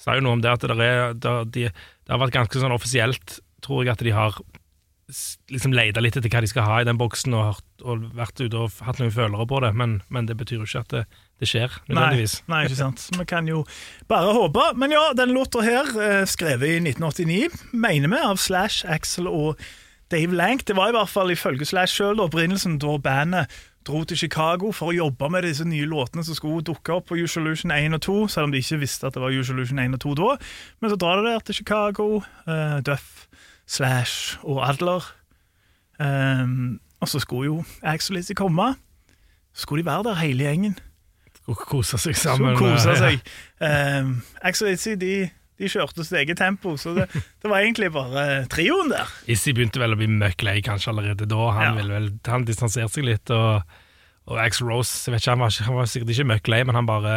sa 0.00 0.16
jo 0.19 0.24
noe 0.26 0.36
om 0.36 0.42
det 0.44 0.50
at 0.52 0.66
det, 0.69 0.76
er, 0.84 1.14
det, 1.16 1.36
de, 1.54 1.69
det 1.72 2.12
har 2.12 2.20
vært 2.20 2.36
ganske 2.36 2.60
sånn 2.60 2.74
offisielt, 2.74 3.38
tror 3.64 3.86
jeg, 3.86 3.94
at 3.96 4.04
de 4.04 4.12
har 4.14 4.36
liksom 5.52 5.74
leita 5.76 6.00
litt 6.00 6.16
etter 6.16 6.30
hva 6.32 6.40
de 6.44 6.48
skal 6.48 6.64
ha 6.69 6.78
i 6.80 6.86
den 6.88 7.00
boksen, 7.00 7.34
og, 7.36 7.58
og 7.84 8.06
vært 8.16 8.40
ute 8.40 8.60
og 8.60 8.78
hatt 8.86 9.00
noen 9.00 9.12
følere 9.12 9.44
på 9.48 9.60
det, 9.64 9.72
men, 9.76 9.98
men 10.12 10.28
det 10.28 10.36
betyr 10.40 10.62
jo 10.62 10.69
ikke 10.69 10.84
at 10.84 10.94
det, 10.94 11.02
det 11.42 11.48
skjer, 11.50 11.74
Nei, 11.88 11.96
nødvendigvis. 11.96 12.36
nei, 12.52 12.62
ikke 12.69 12.78
sant. 12.78 13.04
Vi 13.19 13.26
kan 13.28 13.48
jo 13.50 13.64
bare 14.08 14.32
håpe. 14.36 14.69
Men 14.80 14.94
ja, 14.94 15.02
den 15.19 15.34
låta 15.36 15.64
her, 15.66 15.90
eh, 16.00 16.22
skrevet 16.30 16.76
i 16.76 16.80
1989, 16.92 17.60
mener 17.72 18.12
vi, 18.14 18.20
av 18.22 18.40
Slash, 18.40 18.86
Axel 18.88 19.28
og 19.28 19.60
Dave 20.12 20.36
Lank. 20.38 20.64
Det 20.69 20.76
var 20.78 20.92
i 20.92 20.96
hvert 20.96 21.12
fall 21.12 21.32
ifølge 21.34 21.69
Slash 21.69 21.98
sjøl 21.98 22.22
opprinnelsen 22.22 22.78
da 22.80 22.96
bandet 23.02 23.60
dro 23.87 24.05
til 24.05 24.19
Chicago 24.19 24.70
for 24.75 24.90
å 24.90 24.96
jobbe 24.96 25.29
med 25.32 25.46
disse 25.46 25.64
nye 25.69 25.87
låtene 25.88 26.25
som 26.26 26.37
skulle 26.38 26.64
dukke 26.67 26.94
opp 26.94 27.08
på 27.11 27.19
Usolution 27.23 27.73
1 27.75 27.99
og 27.99 28.02
2, 28.06 28.17
selv 28.34 28.49
om 28.49 28.55
de 28.55 28.62
ikke 28.62 28.81
visste 28.82 29.08
at 29.08 29.17
det 29.17 29.23
var 29.23 29.34
Usolution 29.34 29.79
1 29.82 29.99
og 29.99 30.02
2 30.05 30.14
da. 30.20 30.29
Men 30.81 30.93
så 30.93 30.99
drar 31.00 31.20
de 31.20 31.31
der 31.31 31.44
til 31.46 31.61
Chicago, 31.62 32.23
Uh, 32.46 32.81
Duff, 32.82 33.26
Slash 33.67 34.38
og 34.43 34.69
Adler. 34.69 35.05
Um, 36.00 36.81
og 37.00 37.08
så 37.08 37.19
skulle 37.19 37.46
jo 37.46 37.64
Axel 37.82 38.17
Lizzie 38.17 38.34
komme. 38.34 38.75
Så 39.55 39.67
skulle 39.67 39.82
de 39.82 39.87
være 39.87 40.02
der 40.02 40.14
hele 40.14 40.44
gjengen. 40.44 40.79
Og 41.46 41.56
kose 41.56 41.99
seg 41.99 42.17
sammen. 42.17 42.56
kosa 42.56 42.93
kose 42.93 42.99
seg. 42.99 43.31
Um, 44.03 44.22
Axel 44.43 44.72
Itzy 44.72 44.94
de, 45.01 45.31
de 45.62 45.70
kjørte 45.70 46.02
sitt 46.04 46.19
eget 46.19 46.40
tempo, 46.42 46.74
så 46.81 46.92
det, 46.98 47.06
det 47.14 47.48
var 47.50 47.62
egentlig 47.62 47.92
bare 47.94 48.26
trioen 48.50 48.90
der. 48.90 49.08
Issy 49.31 49.54
begynte 49.54 49.78
vel 49.82 49.94
å 49.94 50.00
bli 50.00 50.10
møkk 50.10 50.42
lei 50.48 50.58
kanskje 50.66 50.90
allerede 50.92 51.28
da. 51.31 51.38
Han, 51.54 51.64
Ja. 51.70 51.72
ville 51.78 51.94
vel, 51.96 52.10
han 52.26 52.44
distanserte 52.48 52.98
seg 52.98 53.06
litt. 53.06 53.31
Og, 53.31 53.62
og 54.31 54.38
Axel 54.38 54.69
Rose 54.70 55.06
jeg 55.08 55.14
vet 55.16 55.22
ikke, 55.24 55.32
han, 55.34 55.40
var, 55.42 55.56
han 55.66 55.78
var 55.81 55.88
sikkert 55.90 56.12
ikke 56.14 56.28
møkk 56.34 56.50
lei, 56.52 56.60
men 56.69 56.76
han 56.78 56.86
bare 56.90 57.14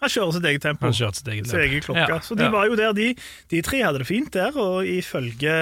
Han 0.00 0.12
kjører 0.12 0.36
sitt 0.38 0.46
eget 0.52 0.62
tempo. 0.64 0.86
han 0.86 0.94
kjørte 0.96 1.20
sitt 1.22 1.28
eget 1.34 1.50
sin 1.50 1.60
egen 1.64 1.82
klokka. 1.84 2.06
Ja, 2.14 2.20
Så 2.24 2.36
de 2.38 2.46
ja. 2.46 2.52
var 2.54 2.68
jo 2.70 2.76
der, 2.80 2.92
de, 2.96 3.10
de 3.52 3.60
tre 3.64 3.82
hadde 3.84 4.00
det 4.04 4.08
fint 4.08 4.30
der, 4.36 4.56
og 4.56 4.84
ifølge, 4.88 5.56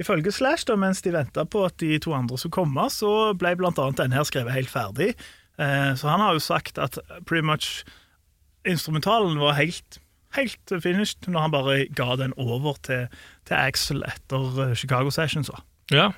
ifølge 0.00 0.32
Slash, 0.32 0.64
da, 0.68 0.76
mens 0.80 1.00
de 1.04 1.12
venta 1.14 1.44
på 1.48 1.64
at 1.68 1.76
de 1.80 1.96
to 2.04 2.12
andre 2.16 2.36
skulle 2.40 2.56
komme, 2.58 2.88
så 2.92 3.12
ble 3.36 3.54
blant 3.60 3.78
annet 3.80 4.00
denne 4.02 4.16
her 4.20 4.28
skrevet 4.28 4.52
helt 4.56 4.72
ferdig. 4.72 5.12
Eh, 5.56 5.92
så 5.96 6.08
han 6.12 6.20
har 6.24 6.36
jo 6.36 6.42
sagt 6.44 6.76
at 6.84 6.98
pretty 7.24 7.44
much 7.44 7.84
instrumentalen 8.66 9.38
var 9.40 9.56
helt, 9.60 10.00
helt 10.36 10.76
finished 10.82 11.28
når 11.28 11.46
han 11.46 11.54
bare 11.54 11.76
ga 11.96 12.16
den 12.20 12.34
over 12.36 12.78
til, 12.86 13.06
til 13.48 13.58
Axel 13.58 14.04
etter 14.06 14.62
eh, 14.70 14.74
Chicago 14.76 15.10
Sessions. 15.10 15.50
Ja. 15.92 16.10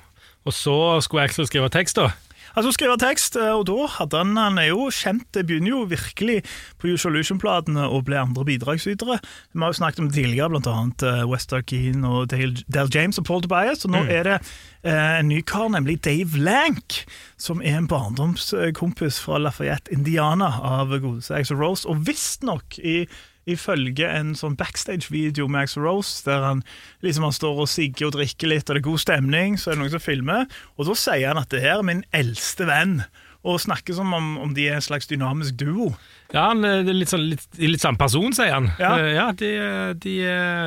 Og 0.47 0.53
så 0.55 0.75
skulle 1.03 1.23
Axel 1.23 1.47
skrive 1.47 1.69
tekst, 1.73 1.99
da. 1.99 2.11
Altså 2.57 2.71
skrive 2.73 2.97
tekst, 2.97 3.35
eh, 3.37 3.51
og 3.53 3.67
da 3.69 3.85
hadde 3.99 4.17
han 4.17 4.37
Han 4.37 4.57
er 4.57 4.69
jo 4.71 4.89
kjent, 4.93 5.27
det 5.33 5.45
begynner 5.47 5.69
jo 5.69 5.81
virkelig 5.89 6.41
på 6.81 6.93
Usolution-platene 6.95 7.85
å 7.87 8.01
bli 8.05 8.17
andre 8.17 8.45
bidragsytere. 8.45 9.19
Vi 9.53 9.61
har 9.61 9.73
jo 9.73 9.77
snakket 9.77 10.01
om 10.03 10.09
det 10.09 10.17
tidligere, 10.17 10.49
blant 10.49 10.67
annet 10.67 11.05
eh, 11.05 11.25
West 11.29 11.53
Arkeen 11.53 12.05
og 12.07 12.29
Dale, 12.31 12.57
Dale 12.67 12.89
James 12.93 13.19
og 13.21 13.27
Paul 13.29 13.43
Tobias, 13.45 13.85
og 13.85 13.93
nå 13.93 14.03
er 14.09 14.23
det 14.25 14.37
eh, 14.39 15.19
en 15.19 15.29
ny 15.29 15.41
kar, 15.45 15.69
nemlig 15.69 15.99
Dave 16.05 16.41
Lank, 16.41 17.03
som 17.37 17.61
er 17.61 17.77
en 17.77 17.89
barndomskompis 17.89 19.21
fra 19.21 19.39
Lafayette, 19.43 19.93
Indiana, 19.93 20.55
av 20.63 20.95
godeste 20.97 21.37
Axel 21.37 21.59
Rose, 21.61 21.87
og 21.89 22.07
visstnok 22.07 22.79
i 22.81 23.03
Ifølge 23.49 24.09
en 24.11 24.33
sånn 24.37 24.57
backstage-video 24.59 25.47
med 25.47 25.67
Axel 25.67 25.85
Rose, 25.85 26.19
der 26.25 26.43
han 26.43 26.63
liksom 27.05 27.25
han 27.25 27.35
står 27.35 27.63
og 27.63 27.71
sigger 27.71 28.09
og 28.09 28.17
drikker 28.17 28.51
litt, 28.51 28.67
og 28.67 28.75
det 28.75 28.81
er 28.83 28.89
god 28.89 29.03
stemning, 29.05 29.57
så 29.57 29.71
er 29.71 29.77
det 29.77 29.83
noen 29.83 29.95
som 29.95 30.03
filmer, 30.03 30.45
og 30.77 30.89
da 30.89 30.97
sier 30.99 31.31
han 31.31 31.41
at 31.41 31.49
det 31.53 31.63
her 31.63 31.79
er 31.79 31.87
min 31.87 32.03
eldste 32.15 32.67
venn. 32.69 32.99
Og 33.47 33.55
snakker 33.63 33.95
som 33.95 34.11
om, 34.13 34.33
om 34.43 34.49
de 34.53 34.65
er 34.67 34.75
en 34.75 34.83
slags 34.83 35.07
dynamisk 35.07 35.55
duo. 35.61 35.93
Ja, 36.33 36.49
han 36.51 36.65
er 36.67 36.83
litt, 36.83 37.07
sånn, 37.09 37.23
litt, 37.31 37.45
litt 37.57 37.79
samme 37.81 37.97
person, 37.97 38.33
sier 38.35 38.51
han. 38.51 38.65
Ja. 38.77 38.89
Eh, 38.99 39.11
ja 39.15 39.27
de, 39.31 39.51
de, 40.03 40.15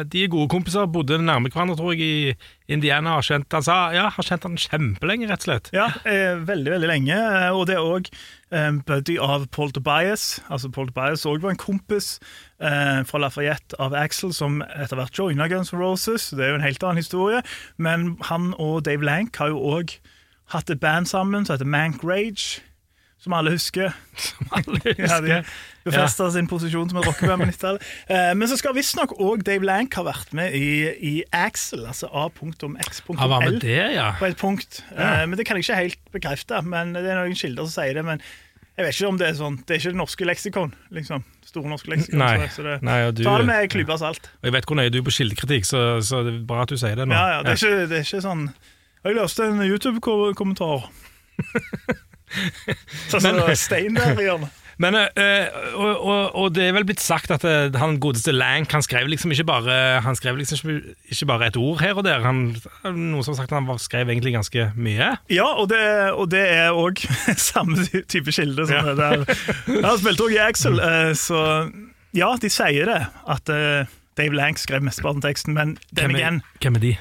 de 0.09 0.23
er 0.25 0.31
gode 0.33 0.49
kompiser, 0.51 0.89
bodde 0.91 1.19
nærme 1.21 1.53
hverandre, 1.53 1.77
tror 1.79 1.93
jeg, 1.93 2.01
i 2.33 2.73
Indiana. 2.73 3.19
Har 3.19 3.27
kjent, 3.29 3.47
han 3.53 3.67
sa 3.67 3.77
ja, 3.93 4.07
har 4.15 4.25
kjent 4.27 4.47
han 4.49 4.57
kjempelenge, 4.57 5.29
rett 5.29 5.45
og 5.45 5.49
slett. 5.51 5.69
Ja, 5.77 5.91
eh, 6.09 6.41
veldig, 6.49 6.73
veldig 6.79 6.89
lenge. 6.91 7.19
eh, 7.19 7.51
Og 7.53 7.67
det 7.69 7.77
er 7.77 7.85
òg 7.85 8.09
eh, 8.09 8.71
buddy 8.89 9.19
av 9.21 9.45
Paul 9.53 9.71
Tobias. 9.77 10.41
Altså 10.49 10.73
Paul 10.73 10.89
Tobias 10.89 11.27
òg 11.29 11.45
var 11.45 11.53
en 11.53 11.61
kompis 11.61 12.15
eh, 12.57 13.05
fra 13.05 13.21
Lafayette 13.21 13.77
av 13.85 13.93
Axel, 14.01 14.33
som 14.33 14.63
etter 14.65 14.97
hvert 14.97 15.21
joina 15.21 15.47
Guns 15.53 15.75
N' 15.77 15.83
Roses. 15.85 16.31
Det 16.33 16.49
er 16.49 16.55
jo 16.57 16.59
en 16.63 16.67
helt 16.67 16.89
annen 16.89 17.05
historie. 17.05 17.45
Men 17.77 18.15
han 18.33 18.55
og 18.57 18.81
Dave 18.89 19.05
Lank 19.05 19.37
har 19.45 19.53
jo 19.53 19.61
òg 19.77 19.99
hatt 20.53 20.71
et 20.71 20.81
band 20.83 21.09
sammen 21.11 21.47
som 21.47 21.57
heter 21.57 21.69
Mank 21.69 22.05
Rage. 22.05 22.61
Som 23.23 23.37
alle 23.39 23.53
husker. 23.55 23.93
Som 24.19 24.49
Alle 24.51 24.81
husker. 24.83 25.07
Ja, 25.13 25.21
de 25.23 25.91
befesta 25.91 26.27
sin 26.35 26.47
posisjon 26.51 26.89
som 26.91 26.99
et 27.01 27.07
rockeband 27.07 27.43
på 27.43 27.47
90-tallet. 27.53 27.83
Eh, 28.15 28.33
men 28.39 28.47
så 28.51 28.57
skal 28.59 28.75
visstnok 28.75 29.15
òg 29.23 29.45
Dave 29.47 29.63
Lank 29.67 29.95
ha 29.99 30.03
vært 30.07 30.33
med 30.35 30.55
i, 30.59 30.91
i 30.99 31.13
Axel, 31.35 31.85
altså 31.87 32.07
A.X.L. 32.11 33.15
Ja. 33.95 34.09
på 34.19 34.27
et 34.27 34.37
punkt. 34.39 34.83
Eh, 34.95 35.23
men 35.27 35.39
Det 35.39 35.47
kan 35.47 35.59
jeg 35.59 35.67
ikke 35.69 35.79
helt 35.79 36.01
bekrefte. 36.15 36.61
Men 36.67 36.95
Det 36.99 37.05
er 37.07 37.19
noen 37.23 37.35
kilder 37.39 37.67
som 37.71 37.75
sier 37.83 37.95
det. 37.99 38.05
Men 38.07 38.23
jeg 38.77 38.87
vet 38.87 38.99
ikke 38.99 39.09
om 39.15 39.19
det 39.23 39.29
er 39.31 39.39
sånn. 39.39 39.59
Det 39.63 39.75
er 39.75 39.81
ikke 39.83 39.95
det 39.95 40.01
norske 40.03 40.29
leksikon. 40.29 40.75
liksom. 40.99 41.25
Store 41.47 41.71
norske 41.71 41.91
leksikon. 41.95 42.23
Nei. 42.23 42.51
Så 42.51 42.67
det, 42.67 42.79
Nei, 42.87 42.99
du, 43.15 43.23
Ta 43.27 43.39
det 43.39 43.47
med 43.51 43.63
en 43.69 43.73
klype 43.75 43.99
salt. 44.03 44.31
jeg 44.43 44.55
vet 44.59 44.67
hvor 44.67 44.79
nøye 44.83 44.91
du 44.91 44.99
er 45.03 45.07
på 45.07 45.15
kildekritikk, 45.15 45.67
så, 45.69 45.83
så 46.03 46.23
det 46.27 46.35
er 46.41 46.45
bra 46.49 46.63
at 46.67 46.75
du 46.75 46.79
sier 46.81 46.99
det 46.99 47.07
nå. 47.07 47.15
Ja, 47.15 47.39
ja, 47.39 47.43
det, 47.47 47.55
er 47.55 47.63
ikke, 47.63 47.87
det 47.91 47.99
er 48.03 48.07
ikke 48.07 48.23
sånn 48.25 48.49
Jeg 49.05 49.17
leste 49.19 49.47
en 49.51 49.63
YouTube-kommentar. 49.67 50.85
Sånn 53.11 53.21
som 53.21 53.37
Men- 53.37 53.57
Stein 53.59 53.97
der 53.99 54.15
i 54.19 54.29
hjørnet. 54.29 54.51
Men, 54.83 54.97
øh, 54.97 55.47
og, 55.77 55.91
og, 56.01 56.23
og 56.41 56.47
det 56.57 56.65
er 56.65 56.73
vel 56.75 56.87
blitt 56.89 57.03
sagt 57.05 57.31
at 57.31 57.45
eh, 57.47 57.69
han 57.79 57.99
godeste 58.03 58.33
Lank 58.35 58.73
han 58.73 58.83
skrev 58.83 59.05
liksom 59.13 59.31
ikke 59.35 59.45
bare 59.47 59.75
Han 60.03 60.17
skrev 60.19 60.39
liksom 60.41 60.73
ikke, 60.73 61.27
bare 61.29 61.51
et 61.53 61.59
ord 61.61 61.83
her 61.85 61.93
og 62.01 62.07
der. 62.07 62.25
Han, 62.25 62.41
noen 62.89 63.21
som 63.23 63.35
har 63.35 63.43
sagt 63.43 63.53
at 63.53 63.61
han 63.61 63.79
skrev 63.79 64.09
egentlig 64.11 64.33
ganske 64.35 64.71
mye. 64.75 65.11
Ja, 65.31 65.45
og 65.61 65.69
det, 65.71 65.83
og 66.17 66.31
det 66.33 66.43
er 66.57 66.73
òg 66.75 67.05
samme 67.53 67.85
type 68.11 68.33
kilde 68.35 68.65
som 68.67 68.75
Ja. 68.75 68.97
det. 68.97 69.39
Han 69.85 70.01
spilte 70.01 70.25
òg 70.27 70.35
i 70.39 70.43
Axel, 70.49 70.81
eh, 70.83 71.13
så 71.21 71.45
ja, 72.17 72.33
de 72.41 72.51
sier 72.51 72.89
det. 72.89 73.01
At 73.29 73.47
Dave 74.19 74.35
Lank 74.35 74.59
skrev 74.61 74.83
mesteparten 74.85 75.21
av 75.23 75.29
teksten, 75.31 75.55
men 75.57 75.77
den 75.93 76.01
Hvem 76.09 76.17
er- 76.17 76.23
igjen, 76.25 76.43
Hvem 76.65 76.81
er 76.81 76.87
de? 76.89 76.97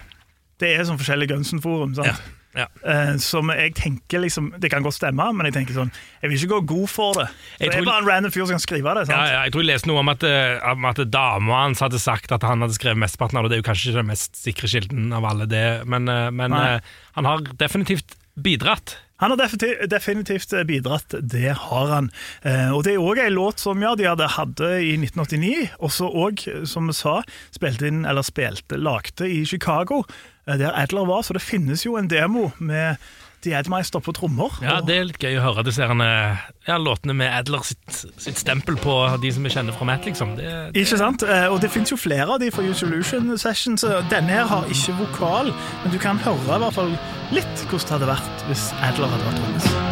Det 0.61 0.75
er 0.75 0.85
sånn 0.87 1.01
forskjellige 1.01 1.33
Gunsen-forum. 1.33 1.97
sant? 1.97 2.07
Ja, 2.11 2.37
ja. 2.51 2.67
Uh, 2.83 3.15
som 3.23 3.47
jeg 3.55 3.71
tenker 3.79 4.19
liksom 4.25 4.49
Det 4.59 4.67
kan 4.73 4.83
godt 4.83 4.97
stemme, 4.97 5.23
men 5.31 5.47
jeg 5.47 5.53
tenker 5.55 5.71
sånn 5.77 5.91
Jeg 6.19 6.27
vil 6.27 6.35
ikke 6.35 6.57
gå 6.57 6.59
god 6.73 6.89
for 6.91 7.19
det. 7.21 7.27
Jeg 7.61 7.71
det 7.71 7.77
er 7.79 7.85
bare 7.87 8.03
en 8.03 8.09
random 8.09 8.33
fyr 8.35 8.43
som 8.43 8.57
kan 8.57 8.63
skrive 8.63 8.95
det. 8.97 9.05
Ja, 9.07 9.21
ja, 9.23 9.43
jeg 9.45 9.53
tror 9.55 9.63
jeg 9.63 9.69
leste 9.69 9.91
noe 9.91 10.01
om 10.03 10.11
at, 10.11 10.25
eh, 10.27 10.57
om 10.73 10.89
at 10.89 10.99
dama 11.07 11.61
hans 11.61 11.83
hadde 11.83 12.01
sagt 12.03 12.33
at 12.35 12.43
han 12.43 12.65
hadde 12.65 12.75
skrevet 12.75 12.99
mesteparten 12.99 13.39
av 13.39 13.47
det. 13.47 13.53
Det 13.53 13.59
er 13.59 13.63
jo 13.63 13.69
kanskje 13.69 13.91
ikke 13.91 14.01
den 14.01 14.11
mest 14.11 14.41
sikre 14.41 14.71
kilden 14.73 15.15
av 15.15 15.29
alle 15.31 15.47
det, 15.47 15.65
men, 15.87 16.11
eh, 16.11 16.27
men 16.35 16.57
eh, 16.57 16.91
han 17.15 17.29
har 17.29 17.47
definitivt 17.55 18.17
bidratt. 18.35 18.97
Han 19.21 19.29
har 19.29 19.37
definitivt, 19.37 19.89
definitivt 19.89 20.53
bidratt, 20.67 21.13
det 21.21 21.53
har 21.53 21.87
han. 21.93 22.09
Eh, 22.41 22.71
og 22.73 22.81
det 22.87 22.95
er 22.95 23.03
òg 23.05 23.19
ei 23.21 23.29
låt 23.29 23.61
som 23.61 23.77
ja, 23.83 23.93
de 23.93 24.07
hadde, 24.09 24.25
hadde 24.33 24.69
i 24.81 24.95
1989, 24.97 25.67
og 25.77 25.93
så 25.93 26.07
òg, 26.09 26.41
som 26.65 26.89
vi 26.89 26.95
sa, 26.97 27.19
spilte 27.53 27.85
inn, 27.85 28.01
eller 28.01 28.25
spilte, 28.25 28.79
lagde 28.81 29.29
i 29.29 29.43
Chicago, 29.45 30.01
eh, 30.01 30.40
der 30.59 30.75
Adler 30.75 31.05
var. 31.05 31.21
Så 31.23 31.33
det 31.33 31.41
finnes 31.41 31.85
jo 31.85 31.97
en 31.97 32.09
demo 32.09 32.49
med 32.59 32.95
The 33.41 33.55
Admeister 33.57 33.99
på 33.99 34.13
trommer. 34.13 34.53
Ja, 34.61 34.79
Det 34.85 34.95
er 34.97 35.07
litt 35.09 35.21
gøy 35.23 35.39
å 35.39 35.45
høre 35.47 35.63
disse 35.65 35.81
ja, 35.81 36.77
låtene 36.77 37.15
med 37.17 37.33
Adler 37.33 37.63
sitt, 37.65 38.03
sitt 38.21 38.37
stempel 38.37 38.77
på 38.77 38.93
de 39.21 39.31
som 39.33 39.43
vi 39.43 39.49
kjenner 39.49 39.73
fra 39.73 39.87
Matt, 39.89 40.05
liksom. 40.05 40.35
Det, 40.37 40.51
det, 40.73 40.83
Ikke 40.83 40.99
sant? 41.01 41.23
Eh, 41.23 41.47
Og 41.49 41.61
det 41.61 41.71
finnes 41.73 41.91
jo 41.91 41.97
flere 41.97 42.29
av 42.29 42.39
de 42.39 42.51
fra 42.53 42.63
Usolution 42.63 43.33
Sessions. 43.37 43.85
Denne 44.13 44.29
her 44.29 44.45
har 44.45 44.69
ikke 44.69 44.97
vokal, 44.99 45.53
men 45.83 45.93
du 45.93 45.97
kan 45.97 46.21
høre 46.21 46.59
i 46.59 46.61
hvert 46.67 46.77
fall 46.77 46.93
litt 47.31 47.65
hvordan 47.71 47.81
det 47.81 47.97
hadde 47.97 48.13
vært 48.13 48.45
hvis 48.51 48.69
Adler 48.83 49.09
hadde 49.15 49.31
vært 49.31 49.41
trommis. 49.41 49.90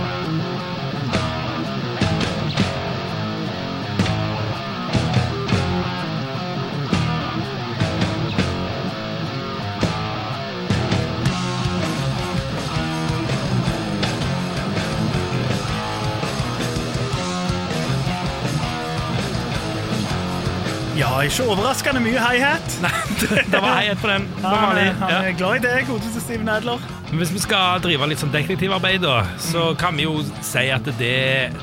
Ikke 21.29 21.45
overraskende 21.53 22.01
mye 22.03 22.19
hi-hat. 22.21 22.75
det 23.51 23.59
var 23.61 23.75
heiet 23.79 23.99
på 24.01 24.09
den. 24.09 24.25
Han, 24.43 24.77
er- 24.77 24.93
han 24.99 25.09
Ja. 25.13 25.19
er 25.29 25.35
glad 25.37 25.59
i 25.59 25.63
det, 25.67 25.75
godeste 25.87 26.21
Steven 26.23 26.49
Adler. 26.49 26.79
Men 27.09 27.17
Hvis 27.23 27.31
vi 27.33 27.39
skal 27.41 27.79
drive 27.81 28.05
litt 28.11 28.19
sånn 28.21 28.31
detektivarbeid, 28.33 29.01
da, 29.01 29.23
så 29.41 29.71
kan 29.79 29.97
vi 29.97 30.03
jo 30.05 30.19
si 30.45 30.67
at 30.73 30.85
det, 30.99 31.13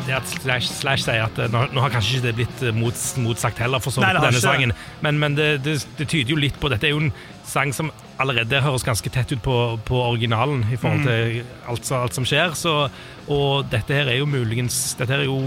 det 0.06 0.14
at 0.16 0.26
Slash, 0.32 0.66
Slash 0.80 1.04
sier 1.06 1.22
at 1.28 1.38
eh, 1.38 1.50
nå, 1.52 1.66
nå 1.74 1.84
har 1.84 1.92
kanskje 1.94 2.16
ikke 2.18 2.26
det 2.26 2.34
blitt 2.40 2.64
eh, 2.66 2.74
mots, 2.74 3.04
motsagt 3.22 3.60
heller, 3.62 3.78
for 3.84 3.94
så 3.94 4.02
Nei, 4.02 4.10
vidt, 4.16 4.24
denne 4.26 4.40
ikke 4.40 4.46
sangen. 4.48 4.72
Men, 5.06 5.20
men 5.22 5.36
det, 5.38 5.48
det, 5.66 5.76
det 6.00 6.08
tyder 6.10 6.34
jo 6.34 6.40
litt 6.42 6.58
på 6.62 6.70
Dette 6.72 6.88
er 6.90 6.94
jo 6.96 7.04
en 7.04 7.12
sang 7.46 7.70
som 7.76 7.92
allerede 8.18 8.58
høres 8.64 8.82
ganske 8.82 9.10
tett 9.14 9.36
ut 9.36 9.42
på, 9.44 9.54
på 9.86 10.00
originalen 10.08 10.64
i 10.72 10.76
forhold 10.80 11.04
Mm. 11.04 11.06
til 11.06 11.44
alt, 11.70 11.90
alt 11.94 12.14
som 12.16 12.26
skjer. 12.26 12.54
Så, 12.58 12.72
og 13.30 13.66
dette 13.70 13.94
her 13.94 14.08
er 14.10 14.18
jo 14.22 14.26
muligens 14.26 14.94
Dette 14.98 15.12
her 15.14 15.22
er 15.26 15.30
jo 15.30 15.38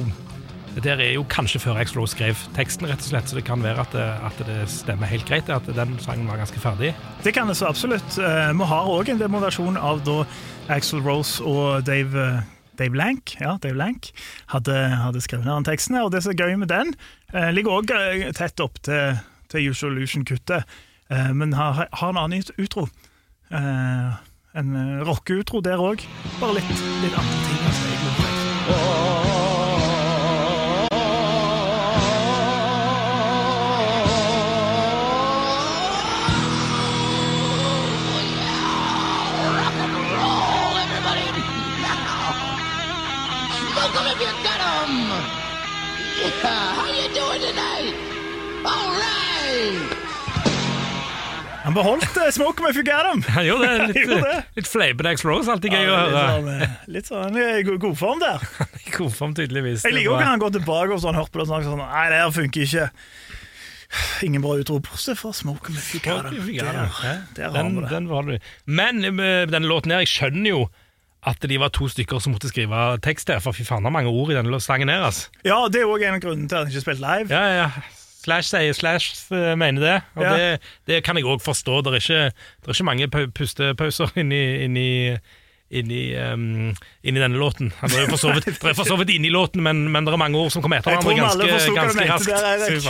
her 0.77 0.99
er 1.01 1.13
jo 1.13 1.23
kanskje 1.27 1.59
før 1.59 1.79
Axl 1.81 1.97
Rose 1.99 2.13
skrev 2.15 2.37
teksten, 2.55 2.87
rett 2.87 3.01
og 3.01 3.09
slett, 3.09 3.27
så 3.29 3.35
det 3.39 3.43
kan 3.47 3.61
være 3.63 3.79
at 3.83 3.91
det, 3.95 4.05
at 4.29 4.37
det 4.47 4.57
stemmer 4.71 5.09
helt 5.09 5.25
greit, 5.27 5.49
at 5.49 5.65
den 5.75 5.97
sangen 5.99 6.27
var 6.29 6.37
ganske 6.39 6.59
ferdig. 6.61 6.93
Det 7.25 7.33
kan 7.35 7.47
det 7.49 7.57
så 7.57 7.67
absolutt. 7.69 8.17
Eh, 8.17 8.53
Vi 8.53 8.63
har 8.69 8.85
òg 8.87 9.09
en 9.09 9.19
demoversjon 9.19 9.77
av 9.77 10.03
da 10.05 10.25
Axel 10.69 11.01
Rose 11.01 11.43
og 11.43 11.83
Dave, 11.85 12.13
eh, 12.15 12.41
Dave 12.77 12.95
Lank, 12.95 13.35
ja, 13.41 13.57
Dave 13.61 13.75
Lank 13.75 14.11
hadde, 14.53 14.75
hadde 15.03 15.21
skrevet 15.21 15.45
ned 15.45 15.55
den 15.55 15.67
teksten. 15.73 15.95
her, 15.95 16.03
Og 16.05 16.11
det 16.11 16.23
som 16.23 16.31
er 16.31 16.35
gøy 16.45 16.55
med 16.57 16.67
den, 16.69 16.93
eh, 17.33 17.51
ligger 17.51 17.81
òg 17.81 18.33
tett 18.35 18.59
opp 18.59 18.79
til, 18.81 19.19
til 19.49 19.69
Usolution-kuttet, 19.71 20.63
eh, 21.11 21.33
men 21.33 21.53
har, 21.53 21.87
har 21.91 22.09
en 22.09 22.17
annen 22.17 22.43
utro. 22.57 22.87
Eh, 23.51 24.11
En 24.55 24.75
eh, 24.75 25.03
rockeutro 25.05 25.61
der 25.61 25.77
òg. 25.77 26.01
Bare 26.39 26.53
litt, 26.57 26.69
litt 27.03 27.13
andre 27.13 27.37
ting. 27.45 27.59
Altså, 27.69 29.38
Smoke 44.19 44.27
if 44.27 44.35
you 44.35 44.43
got 44.43 44.59
'em! 44.59 44.95
Yeah, 46.19 46.73
how 46.75 46.87
you 46.91 47.07
doing 47.15 47.41
tonight? 47.47 47.95
All 48.65 48.91
right! 48.91 49.95
Han 51.63 51.73
beholdt 51.73 52.17
uh, 52.17 52.29
'Smoke 52.31 52.59
'em 52.61 52.69
if 52.69 52.75
you 52.75 52.83
get 52.83 53.05
'em'. 53.05 53.21
Han 53.23 53.45
gjorde 53.45 53.67
det. 53.67 53.77
Han 53.79 53.93
gjorde 53.93 54.15
det. 54.21 54.35
Litt, 54.35 54.55
litt 54.55 54.67
fleipete 54.67 55.09
Axl 55.13 55.27
Rose, 55.29 55.51
alltid 55.51 55.71
gøy 55.71 55.85
å 55.87 55.93
Ja, 55.93 56.01
litt 56.03 56.11
høre. 56.11 56.33
sånn, 56.33 56.49
eh, 56.61 56.75
litt 56.97 57.05
sånn 57.11 57.37
i 57.39 57.63
god, 57.63 57.79
god 57.85 57.97
form 58.01 58.19
der. 58.19 58.43
I 58.87 58.91
god 58.97 59.15
form, 59.15 59.33
tydeligvis. 59.39 59.85
Jeg 59.87 59.95
liker 59.95 60.11
òg 60.11 60.19
når 60.19 60.31
han 60.33 60.43
går 60.43 60.53
tilbake 60.57 60.97
og 60.97 61.01
sånn, 61.05 61.15
hørt 61.19 61.31
på 61.31 61.39
det 61.39 61.47
og 61.47 61.51
snakker 61.53 61.69
sånn 61.71 61.83
Nei, 61.85 62.05
det 62.11 62.19
her 62.19 62.35
funker 62.41 62.67
ikke. 62.67 62.89
Ingen 64.27 64.43
bra 64.43 64.57
utrop. 64.59 64.83
bortsett 64.91 65.17
fra 65.17 65.31
Smoke 65.33 65.71
'em 65.71 65.77
if 65.79 65.93
you 65.95 66.01
get 66.03 66.19
'em. 66.25 66.35
Ja, 66.59 66.91
Der, 67.07 67.23
der 67.35 67.49
har 67.55 67.63
den, 67.63 67.75
vi 67.75 67.81
det. 67.87 67.89
den 67.95 68.09
var 68.11 68.21
du. 68.23 68.37
Men 68.65 69.01
den 69.01 69.63
låten 69.63 69.91
her, 69.95 70.03
jeg 70.03 70.11
skjønner 70.11 70.49
jo 70.49 70.69
at 71.27 71.41
de 71.49 71.57
var 71.59 71.67
to 71.75 71.87
stykker 71.91 72.19
som 72.23 72.31
måtte 72.35 72.47
skrive 72.47 72.97
tekst 73.03 73.27
her, 73.29 73.39
for 73.43 73.51
fy 73.51 73.65
faen, 73.67 73.83
det 73.83 73.89
er 73.91 73.95
mange 73.97 74.11
ord 74.11 74.31
i 74.31 74.35
denne 74.37 74.59
sangen 74.63 74.87
her, 74.89 75.03
altså. 75.09 75.27
Ja, 75.43 75.57
det 75.67 75.81
er 75.81 75.89
òg 75.91 76.03
en 76.07 76.15
av 76.15 76.21
grunnene 76.23 76.47
til 76.47 76.55
at 76.55 76.63
han 76.67 76.71
ikke 76.71 76.83
spilte 76.85 77.03
live. 77.03 77.33
Ja, 77.33 77.63
ja. 77.65 77.69
Slash 78.19 78.49
sier 78.51 78.73
Slash 78.75 79.31
eh, 79.35 79.53
mener 79.59 79.81
det, 79.83 79.97
og 80.15 80.23
Ja. 80.23 80.31
det, 80.37 80.61
det 80.87 81.03
kan 81.03 81.15
jeg 81.17 81.25
òg 81.25 81.39
forstå. 81.43 81.81
Det 81.83 81.91
er 81.93 82.01
ikke, 82.03 82.23
det 82.61 82.67
er 82.67 82.75
ikke 82.77 82.87
mange 82.87 83.07
pustepauser 83.35 84.11
inni, 84.21 84.41
inni, 84.65 84.87
inni, 85.69 86.15
um, 86.17 86.73
inni 87.05 87.21
denne 87.21 87.37
låten. 87.37 87.69
Han 87.79 87.91
er 87.93 88.07
for 88.09 88.17
så 88.17 88.31
vidt, 88.33 88.47
det 88.49 89.13
er 89.13 89.15
inni 89.15 89.29
låten, 89.29 89.61
men, 89.63 89.83
men 89.93 90.05
det 90.07 90.13
er 90.13 90.21
mange 90.21 90.39
ord 90.41 90.49
som 90.53 90.63
kommer 90.65 90.81
etter 90.81 90.95
hverandre 90.97 91.45
ganske, 91.45 91.73
ganske 91.77 92.07
raskt. 92.09 92.29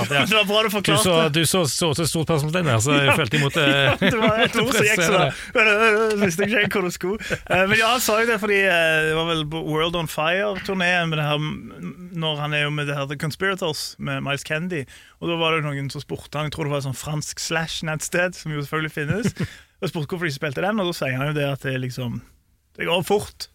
der. 0.09 0.25
Det 0.29 0.37
var 0.37 0.45
bra 0.47 0.61
du 0.63 0.79
Du 0.79 0.97
så, 0.97 1.15
du 1.29 1.41
så, 1.45 1.65
så 1.67 1.91
til 1.97 2.07
stort 2.07 2.29
spørsmålstegn 2.29 2.69
der, 2.71 2.79
så 2.83 2.95
jeg 2.95 3.15
følte 3.19 3.39
imot 3.39 3.57
Ja, 3.59 3.95
det. 3.99 4.11
det 4.13 4.21
var 4.21 4.39
et 4.45 4.55
ord 4.63 4.71
som 4.73 4.87
gikk 4.87 5.03
så 5.03 5.11
da. 5.11 5.27
Men 5.55 5.71
øh, 5.73 6.15
visste 6.23 6.47
ikke 6.47 6.79
hvor 6.79 6.87
det 6.87 6.93
skulle. 6.95 7.19
Eh, 7.49 7.65
Men 7.67 7.77
ja, 7.79 7.91
han 7.95 8.03
sa 8.03 8.19
jo 8.21 8.29
det 8.31 8.39
fordi 8.41 8.59
eh, 8.63 9.09
det 9.09 9.15
var 9.19 9.29
vel 9.33 9.43
World 9.53 9.99
on 9.99 10.07
Fire-turneen 10.11 11.11
det 11.15 11.27
Når 12.19 12.41
han 12.43 12.53
er 12.55 12.65
jo 12.67 12.73
med 12.73 12.87
det 12.87 12.95
her 12.95 13.09
The 13.11 13.19
Conspirators 13.19 13.95
med 13.99 14.23
Miles 14.23 14.43
Kennedy. 14.47 14.85
Og 15.19 15.31
da 15.31 15.35
var 15.39 15.57
det 15.57 15.65
noen 15.67 15.89
som 15.91 16.03
spurte 16.03 16.39
han, 16.39 16.47
jeg 16.47 16.55
tror 16.55 16.69
det 16.69 16.73
var 16.77 16.83
et 16.83 16.87
sånn 16.87 16.95
fransk 16.97 17.41
slash-nettsted, 17.43 18.37
som 18.39 18.53
jo 18.55 18.63
selvfølgelig 18.63 18.93
finnes, 18.95 19.33
og 19.79 19.91
spurte 19.91 20.13
hvorfor 20.13 20.29
de 20.29 20.35
spilte 20.35 20.63
den, 20.63 20.79
og 20.79 20.91
da 20.91 20.95
sier 20.95 21.17
han 21.19 21.31
jo 21.33 21.35
det 21.35 21.47
at 21.49 21.65
det 21.67 21.75
liksom 21.83 22.21
Det 22.79 22.87
går 22.87 23.07
fort. 23.07 23.49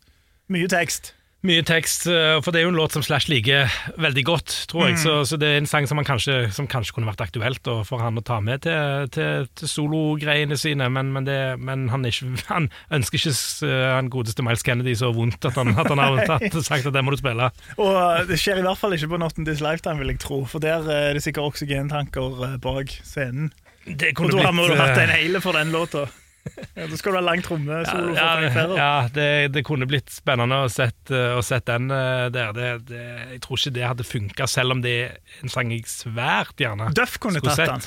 Mye 0.52 0.68
tekst. 0.68 1.14
Mye 1.44 1.60
tekst, 1.60 2.06
eh, 2.08 2.38
for 2.40 2.54
det 2.54 2.62
er 2.62 2.64
jo 2.64 2.70
en 2.72 2.78
låt 2.78 2.94
som 2.96 3.02
Slash 3.04 3.28
liker 3.28 3.68
veldig 4.00 4.22
godt, 4.24 4.52
tror 4.70 4.86
jeg. 4.88 4.96
Så, 5.02 5.16
så 5.28 5.36
det 5.36 5.50
er 5.50 5.58
en 5.60 5.68
sang 5.68 5.84
som, 5.88 6.00
kanskje, 6.00 6.38
som 6.56 6.68
kanskje 6.70 6.94
kunne 6.96 7.10
vært 7.10 7.20
aktuelt 7.20 7.68
for 7.84 8.00
han 8.00 8.16
å 8.16 8.24
ta 8.24 8.38
med 8.40 8.62
til, 8.64 9.10
til, 9.12 9.44
til 9.52 9.68
sologreiene 9.68 10.56
sine, 10.56 10.88
men, 10.88 11.12
men, 11.12 11.28
det, 11.28 11.36
men 11.60 11.90
han, 11.92 12.06
ikke, 12.08 12.30
han 12.54 12.70
ønsker 12.96 13.20
ikke 13.20 13.34
eh, 13.68 13.90
han 13.92 14.08
godeste 14.12 14.44
Miles 14.44 14.64
Kennedy 14.64 14.96
så 14.96 15.12
vondt 15.12 15.44
at 15.44 15.60
han, 15.60 15.74
at 15.76 15.92
han 15.92 16.00
har 16.00 16.24
tatt, 16.32 16.48
sagt 16.64 16.88
at 16.88 16.96
det 16.96 17.04
må 17.04 17.12
du 17.12 17.20
spille. 17.20 17.50
Og 17.76 17.92
eh, 17.92 18.24
det 18.32 18.40
skjer 18.40 18.62
i 18.62 18.64
hvert 18.64 18.80
fall 18.80 18.96
ikke 18.96 19.12
på 19.12 19.20
Not 19.20 19.36
in 19.36 19.48
This 19.48 19.60
Lifetime, 19.64 20.00
vil 20.00 20.14
jeg 20.14 20.24
tro. 20.24 20.46
For 20.48 20.64
der 20.64 20.88
er 20.88 21.12
det 21.12 21.24
sikkert 21.26 21.52
oksygentanker 21.52 22.56
bak 22.64 22.96
scenen. 23.04 23.52
Det 23.84 24.14
Og 24.16 24.32
da 24.32 24.46
da 24.48 24.56
må 24.56 24.64
du 24.64 24.78
ha 24.78 24.88
hatt 24.88 25.02
en 25.02 25.12
hele 25.12 25.44
for 25.44 25.60
den 25.60 25.76
låta. 25.76 26.06
Ja, 26.76 26.86
da 26.90 26.96
skal 26.98 27.14
du 27.14 27.18
ha 27.18 27.22
lang 27.24 27.42
trommesolo 27.44 28.14
Ja, 28.16 28.30
ja, 28.42 28.64
ja, 28.76 28.88
det, 29.14 29.28
det 29.54 29.62
kunne 29.66 29.86
blitt 29.88 30.12
spennende 30.12 30.58
å 30.64 30.70
sett, 30.72 31.10
å 31.10 31.40
sett 31.44 31.66
den 31.70 31.88
eh, 31.94 32.26
der. 32.34 32.52
Det, 32.56 32.70
det, 32.90 33.02
jeg 33.34 33.40
tror 33.44 33.60
ikke 33.60 33.74
det 33.78 33.86
hadde 33.86 34.06
funka, 34.08 34.48
selv 34.50 34.76
om 34.76 34.82
det 34.84 34.94
er 35.06 35.42
en 35.42 35.52
sang 35.52 35.72
jeg 35.72 35.86
svært 35.90 36.60
gjerne 36.60 36.90
Duff 36.96 37.16
kunne 37.22 37.42
tatt 37.44 37.60
sett. 37.62 37.72
den. 37.72 37.86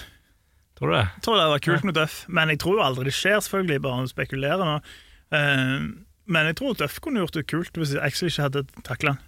Tror 0.78 0.94
du 0.94 0.98
det? 0.98 1.06
Jeg 1.06 1.26
tror 1.26 1.38
det 1.38 1.44
hadde 1.44 1.56
vært 1.56 1.68
kult 1.68 1.88
med 1.90 1.98
Duff, 1.98 2.18
men 2.40 2.54
jeg 2.54 2.62
tror 2.62 2.84
aldri 2.86 3.08
det 3.10 3.16
skjer. 3.18 3.40
selvfølgelig, 3.46 3.84
bare 3.86 4.04
å 4.04 4.12
spekulere 4.12 4.68
nå. 4.68 4.76
Eh, 5.38 5.78
men 6.28 6.52
jeg 6.52 6.60
tror 6.60 6.78
Duff 6.78 7.00
kunne 7.04 7.24
gjort 7.24 7.38
det 7.38 7.48
kult 7.50 7.80
hvis 7.80 7.96
Axel 8.02 8.30
ikke 8.32 8.50
hadde 8.50 8.66
takla 8.84 9.16
den. 9.16 9.24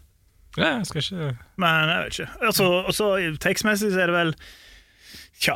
Ja, 0.58 0.72
jeg 0.80 0.88
skal 0.90 1.04
ikke 1.04 1.38
Men 1.62 1.92
jeg 1.92 2.04
vet 2.04 2.18
ikke. 2.18 2.32
Altså, 2.50 2.66
også, 2.90 3.10
Tekstmessig 3.42 3.92
så 3.94 4.02
er 4.04 4.10
det 4.10 4.16
vel 4.18 4.34
Tja. 5.40 5.56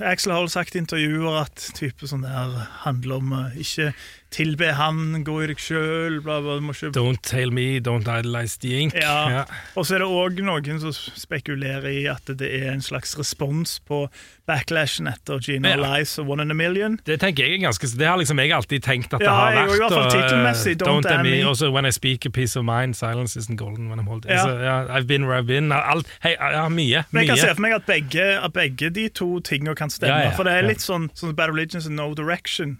Axel 0.00 0.32
har 0.32 0.40
vel 0.40 0.48
sagt 0.52 0.74
i 0.74 0.80
intervjuer 0.80 1.42
at 1.42 1.66
type 1.76 2.08
sånn 2.08 2.22
der 2.24 2.54
handler 2.86 3.20
om 3.20 3.34
uh, 3.36 3.58
ikke 3.60 3.90
tilbe 4.30 4.72
han, 4.78 5.24
gå 5.26 5.34
i 5.42 5.48
deg 5.50 5.60
sjøl. 5.60 6.20
Ikke 6.22 6.90
Don't 6.94 7.22
tell 7.26 7.50
me, 7.54 7.80
don't 7.82 8.06
idolize 8.06 8.60
the 8.62 8.76
ink. 8.78 8.94
Ja. 8.94 9.42
Og 9.74 9.88
så 9.88 9.96
er 9.98 10.04
det 10.04 10.08
òg 10.08 10.38
noen 10.46 10.78
som 10.82 10.94
spekulerer 10.94 11.88
i 11.90 12.04
at 12.10 12.30
det 12.38 12.50
er 12.60 12.70
en 12.70 12.84
slags 12.84 13.16
respons 13.18 13.78
på 13.86 14.04
backlashen 14.50 15.10
etter 15.10 15.42
Gina 15.42 15.74
Ja. 15.74 15.80
Lies 15.82 16.16
og 16.22 16.30
One 16.30 16.46
in 16.46 16.54
a 16.54 16.54
Million. 16.54 16.98
Det 17.06 17.18
tenker 17.22 17.46
jeg 17.46 17.58
er 17.58 17.64
ganske 17.66 17.90
Det 17.98 18.06
har 18.06 18.18
liksom 18.18 18.38
jeg 18.38 18.54
alltid 18.54 18.82
tenkt 18.86 19.14
at 19.14 19.20
det 19.20 19.28
har 19.30 19.52
vært. 19.54 19.74
i 19.74 19.78
hvert 19.78 19.94
fall 19.94 20.70
eh, 20.70 20.76
Don't 20.78 21.02
damn 21.02 21.26
me. 21.26 21.42
also 21.42 21.70
when 21.70 21.86
I 21.86 21.90
speak 21.90 22.26
a 22.26 22.30
piece 22.30 22.56
of 22.56 22.64
mind, 22.64 22.96
silence 22.96 23.36
isn't 23.36 23.56
golden 23.56 23.90
when 23.90 23.98
I'm 23.98 24.06
holding 24.06 24.30
Ja. 24.30 24.44
Så, 24.44 24.54
yeah, 24.62 24.86
I've 24.94 25.06
been 25.06 25.26
where 25.26 25.38
I've 25.38 25.46
been. 25.46 25.72
Alt, 25.72 26.06
hei, 26.22 26.36
ja, 26.38 26.68
mye. 26.68 27.04
Men 27.10 27.26
jeg 27.26 27.34
kan 27.34 27.38
se 27.38 27.54
for 27.54 27.66
meg 27.66 27.74
at 27.74 27.86
begge, 27.86 28.26
at 28.44 28.52
begge 28.52 28.90
de 28.90 29.08
to 29.14 29.40
tingene 29.46 29.74
kan 29.78 29.90
stemme. 29.90 30.16
Ja, 30.16 30.30
ja, 30.30 30.36
for 30.36 30.44
det 30.48 30.52
er 30.58 30.68
litt 30.68 30.84
sånn, 30.84 31.08
sånn 31.16 31.34
Bad 31.36 31.52
Religions 31.52 31.86
and 31.86 31.96
No 31.96 32.12
Direction. 32.14 32.78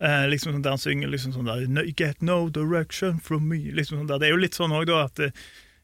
Eh, 0.00 0.28
liksom 0.30 0.52
sånn 0.54 0.62
Der 0.62 0.76
han 0.76 0.78
synger 0.78 1.10
liksom 1.10 1.32
sånn 1.34 1.48
der 1.48 1.66
"No, 1.66 1.82
get 1.96 2.22
no 2.22 2.48
direction 2.48 3.18
from 3.18 3.48
me. 3.48 3.58
Liksom 3.74 3.98
sånn 3.98 4.06
der. 4.06 4.18
Det 4.18 4.28
er 4.28 4.34
jo 4.36 4.42
litt 4.44 4.54
sånn 4.54 4.70
òg, 4.70 4.86
da, 4.86 5.04
at 5.04 5.18
eh, 5.18 5.30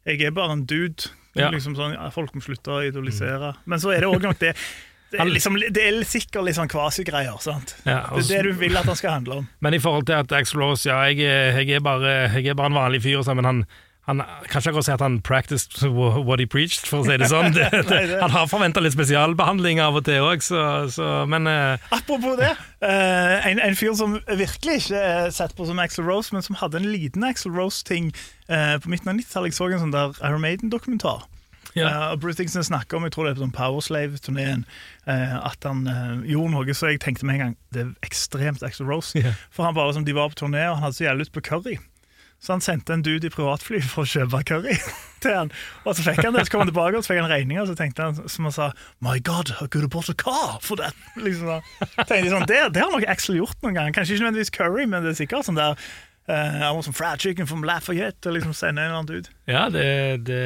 jeg 0.07 0.23
er 0.23 0.31
bare 0.31 0.53
en 0.53 0.65
dude. 0.67 1.11
Ja. 1.35 1.51
Liksom 1.51 1.75
sånn, 1.75 1.97
Folk 2.13 2.35
må 2.35 2.43
slutte 2.45 2.71
å 2.71 2.83
idolisere. 2.87 3.57
Men 3.67 3.79
så 3.83 3.91
er 3.91 4.05
det 4.05 4.11
òg 4.13 4.23
nok 4.23 4.39
det 4.39 4.55
det 5.15 5.21
er, 5.21 5.31
liksom, 5.31 5.55
det 5.71 5.83
er 5.83 6.01
sikkert 6.03 6.43
litt 6.45 6.57
sånn 6.57 6.71
kvasi-greier. 6.71 7.39
sant? 7.43 7.77
Ja, 7.87 8.09
Det 8.11 8.25
er 8.35 8.43
det 8.43 8.55
du 8.55 8.59
vil 8.59 8.77
at 8.77 8.89
han 8.91 8.97
skal 8.99 9.11
handle 9.21 9.37
om. 9.43 9.49
Men 9.61 9.75
i 9.75 9.79
forhold 9.79 10.07
til 10.07 10.15
at 10.19 10.33
Axl 10.33 10.59
Rose, 10.59 10.89
ja, 10.89 11.05
jeg, 11.07 11.19
jeg, 11.23 11.71
er 11.77 11.81
bare, 11.85 12.33
jeg 12.35 12.49
er 12.51 12.55
bare 12.59 12.73
en 12.73 12.79
vanlig 12.79 13.03
fyr, 13.05 13.23
sånn, 13.23 13.39
men 13.39 13.45
han, 13.45 13.61
han 14.05 14.21
kanskje 14.53 14.71
ikke 14.71 14.79
kan 14.79 14.87
si 14.87 14.93
at 14.93 15.03
han 15.05 15.19
practiced 15.25 15.85
what 15.89 16.41
he 16.43 16.47
preached, 16.47 16.85
for 16.89 17.01
å 17.01 17.07
si 17.09 17.17
det 17.21 17.31
sånn. 17.33 17.55
Det, 17.55 17.69
det, 17.89 17.99
han 18.21 18.33
har 18.33 18.49
forventa 18.51 18.83
litt 18.83 18.95
spesialbehandling 18.97 19.81
av 19.81 19.97
og 19.97 20.05
til 20.07 20.25
òg, 20.27 20.43
så, 20.45 20.61
så 20.93 21.25
Men 21.31 21.49
eh, 21.49 21.85
Apropos 21.95 22.37
det, 22.41 22.51
eh, 22.85 23.47
en, 23.49 23.61
en 23.63 23.77
fyr 23.79 23.95
som 23.97 24.19
virkelig 24.27 24.83
ikke 24.83 25.01
er 25.01 25.31
sett 25.35 25.55
på 25.57 25.69
som 25.69 25.81
Axel 25.81 26.05
Rose, 26.09 26.35
men 26.35 26.45
som 26.45 26.59
hadde 26.61 26.81
en 26.81 26.91
liten 26.91 27.25
Axel 27.25 27.55
Rose-ting 27.55 28.11
eh, 28.49 28.75
på 28.81 28.93
midten 28.93 29.13
av 29.13 29.21
90-tallet. 29.21 29.53
Jeg 29.55 29.59
så 29.61 29.71
en 29.71 29.87
sånn 29.87 29.95
der 29.95 30.19
Iron 30.21 30.45
Maiden-dokumentar. 30.45 31.25
Ja. 31.75 32.13
Uh, 32.13 32.17
Bruce 32.21 32.39
Dickinson 32.39 32.65
snakker 32.65 32.97
om 32.97 33.07
jeg 33.07 33.15
tror 33.15 33.27
det 33.27 33.33
er 33.33 33.39
på 33.39 33.45
sånn 33.45 33.57
Powerslave-turneen, 33.57 34.63
uh, 35.09 35.39
at 35.41 35.67
han 35.67 35.83
uh, 35.89 36.21
gjorde 36.29 36.53
noe 36.55 36.77
så 36.77 36.93
jeg 36.93 37.01
tenkte 37.03 37.27
med 37.27 37.39
en 37.39 37.43
gang 37.43 37.57
det 37.75 37.83
er 37.83 37.91
ekstremt 38.07 38.63
Axel 38.67 38.87
Rose. 38.91 39.17
Yeah. 39.19 39.35
For 39.55 39.67
han 39.67 39.75
bare 39.77 39.97
som 39.97 40.07
De 40.07 40.15
var 40.15 40.31
på 40.31 40.45
turné, 40.45 40.69
og 40.69 40.79
han 40.79 40.87
hadde 40.87 41.01
så 41.01 41.09
jævlig 41.09 41.27
lyst 41.27 41.35
på 41.35 41.45
curry. 41.49 41.79
Så 42.45 42.53
han 42.53 42.61
sendte 42.65 42.93
en 42.93 43.03
dude 43.05 43.25
i 43.25 43.33
privatfly 43.33 43.81
for 43.81 44.05
å 44.05 44.11
kjøpe 44.11 44.43
curry 44.45 44.75
til 45.25 45.33
han. 45.33 45.53
Og 45.85 45.97
så 45.97 46.05
fikk 46.05 46.21
han 46.27 46.37
det, 46.37 46.45
så 46.45 46.53
kom 46.53 46.65
han 46.65 46.69
tilbake 46.69 46.99
og 47.01 47.07
så 47.07 47.15
fikk 47.15 47.23
han 47.23 47.31
regninga, 47.33 47.63
og 47.65 47.71
så 47.71 47.77
tenkte 47.79 48.05
han 48.05 48.19
som 48.29 48.49
han 48.51 48.55
sa 48.55 48.67
My 49.05 49.17
God, 49.25 49.55
I 49.57 49.69
could 49.69 49.87
have 49.87 49.93
bought 49.95 50.13
a 50.13 50.17
car 50.19 50.59
for 50.65 50.77
that. 50.83 50.97
Liksom 51.25 51.49
da. 51.55 51.61
tenkte 52.03 52.35
sånn, 52.35 52.49
det, 52.51 52.61
det 52.77 52.83
har 52.85 52.93
nok 52.93 53.07
Axel 53.09 53.41
gjort 53.41 53.57
noen 53.65 53.79
gang. 53.79 53.95
Kanskje 53.97 54.19
ikke 54.19 54.27
nødvendigvis 54.27 54.53
curry, 54.59 54.85
men 54.85 55.07
det 55.07 55.15
er 55.15 55.23
sikkert 55.23 55.49
sånn 55.49 55.61
der 55.61 55.79
uh, 56.29 56.61
I 56.69 56.69
want 56.69 56.85
some 56.85 56.97
fried 56.97 57.25
chicken 57.25 57.49
from 57.49 57.65
Lafayette, 57.65 58.29
og 58.29 58.37
liksom 58.37 58.53
sende 58.57 58.85
en 58.85 58.93
eller 58.93 59.01
annen 59.01 59.11
dude. 59.15 59.33
ja, 59.49 59.65
det, 59.73 59.89
det, 60.29 60.45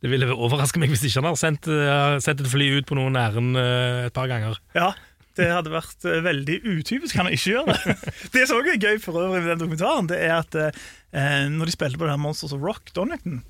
det 0.00 0.12
ville 0.12 0.30
overraske 0.32 0.80
meg 0.80 0.92
hvis 0.92 1.04
ikke 1.08 1.20
han 1.20 1.28
har 1.32 1.38
sendt, 1.40 1.68
eh, 1.68 2.16
sendt 2.22 2.44
et 2.44 2.50
fly 2.52 2.68
ut 2.78 2.86
på 2.86 2.94
noen 2.98 3.16
ærend 3.18 3.58
eh, 3.58 4.04
et 4.06 4.14
par 4.14 4.28
ganger. 4.30 4.60
Ja, 4.76 4.92
det 5.38 5.48
hadde 5.52 5.70
vært 5.72 6.04
eh, 6.08 6.18
veldig 6.26 6.56
utypisk 6.74 7.16
han 7.20 7.30
å 7.30 7.34
ikke 7.34 7.52
gjøre 7.54 7.76
det. 7.76 7.96
Det 8.34 8.44
som 8.50 8.58
også 8.60 8.74
er 8.74 8.82
gøy 8.82 8.98
for 9.02 9.20
øvrig 9.22 9.40
med 9.44 9.50
den 9.54 9.62
dokumentaren, 9.62 10.08
det 10.10 10.18
er 10.26 10.34
at 10.40 10.58
eh, 10.58 11.46
når 11.54 11.70
de 11.70 11.74
spilte 11.76 12.00
på 12.00 12.06
det 12.08 12.14
her 12.16 12.20
Monsters 12.22 12.54
of 12.56 12.62
Rock, 12.64 12.90
Donington, 12.96 13.40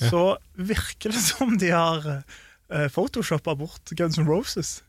så 0.00 0.24
virker 0.58 1.14
det 1.14 1.22
som 1.30 1.56
de 1.60 1.70
har 1.74 2.06
eh, 2.18 2.88
photoshoppa 2.92 3.54
bort 3.58 3.94
Guns 3.98 4.18
N' 4.20 4.28
Roses. 4.28 4.80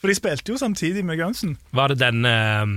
For 0.00 0.08
de 0.08 0.16
spilte 0.16 0.54
jo 0.54 0.56
samtidig 0.60 1.02
med 1.04 1.18
Gunsen. 1.20 1.58
Var 1.76 1.92
det 1.92 1.98
den 2.00 2.24
eh, 2.24 2.70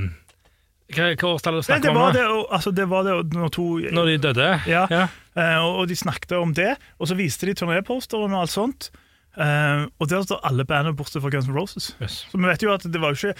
Hva, 0.94 1.06
hva 1.16 1.30
årstall 1.38 1.62
snakker 1.64 1.86
det 1.88 1.94
vi 1.94 1.96
om 1.96 2.02
var 2.02 2.18
det, 2.18 2.26
og- 2.28 2.50
altså, 2.52 2.74
det 2.76 2.88
var 2.92 3.08
det 3.08 3.14
når 3.32 3.54
to 3.56 3.68
Når 3.96 4.10
de 4.12 4.18
døde? 4.28 4.50
Ja. 4.68 4.84
ja. 4.92 5.06
Eh, 5.40 5.56
og, 5.64 5.80
og 5.84 5.88
de 5.90 5.96
snakket 5.98 6.36
om 6.38 6.52
det, 6.58 6.74
og 7.00 7.08
så 7.10 7.16
viste 7.18 7.48
de 7.48 7.56
turnéposteren 7.58 8.36
og 8.36 8.44
alt 8.44 8.52
sånt. 8.54 8.90
Eh, 9.34 9.84
og 9.98 10.10
der 10.10 10.26
står 10.26 10.44
alle 10.46 10.66
bandene 10.70 10.96
bortsett 10.98 11.24
fra 11.24 11.32
Guns 11.34 11.48
N' 11.50 11.56
Roses. 11.58 11.94
Yes. 12.02 12.24
Så 12.30 12.38
vi 12.38 12.46
vet 12.46 12.64
jo 12.64 12.74
at 12.74 12.86
det 12.86 13.02
var 13.02 13.14
jo 13.14 13.20
ikke 13.20 13.36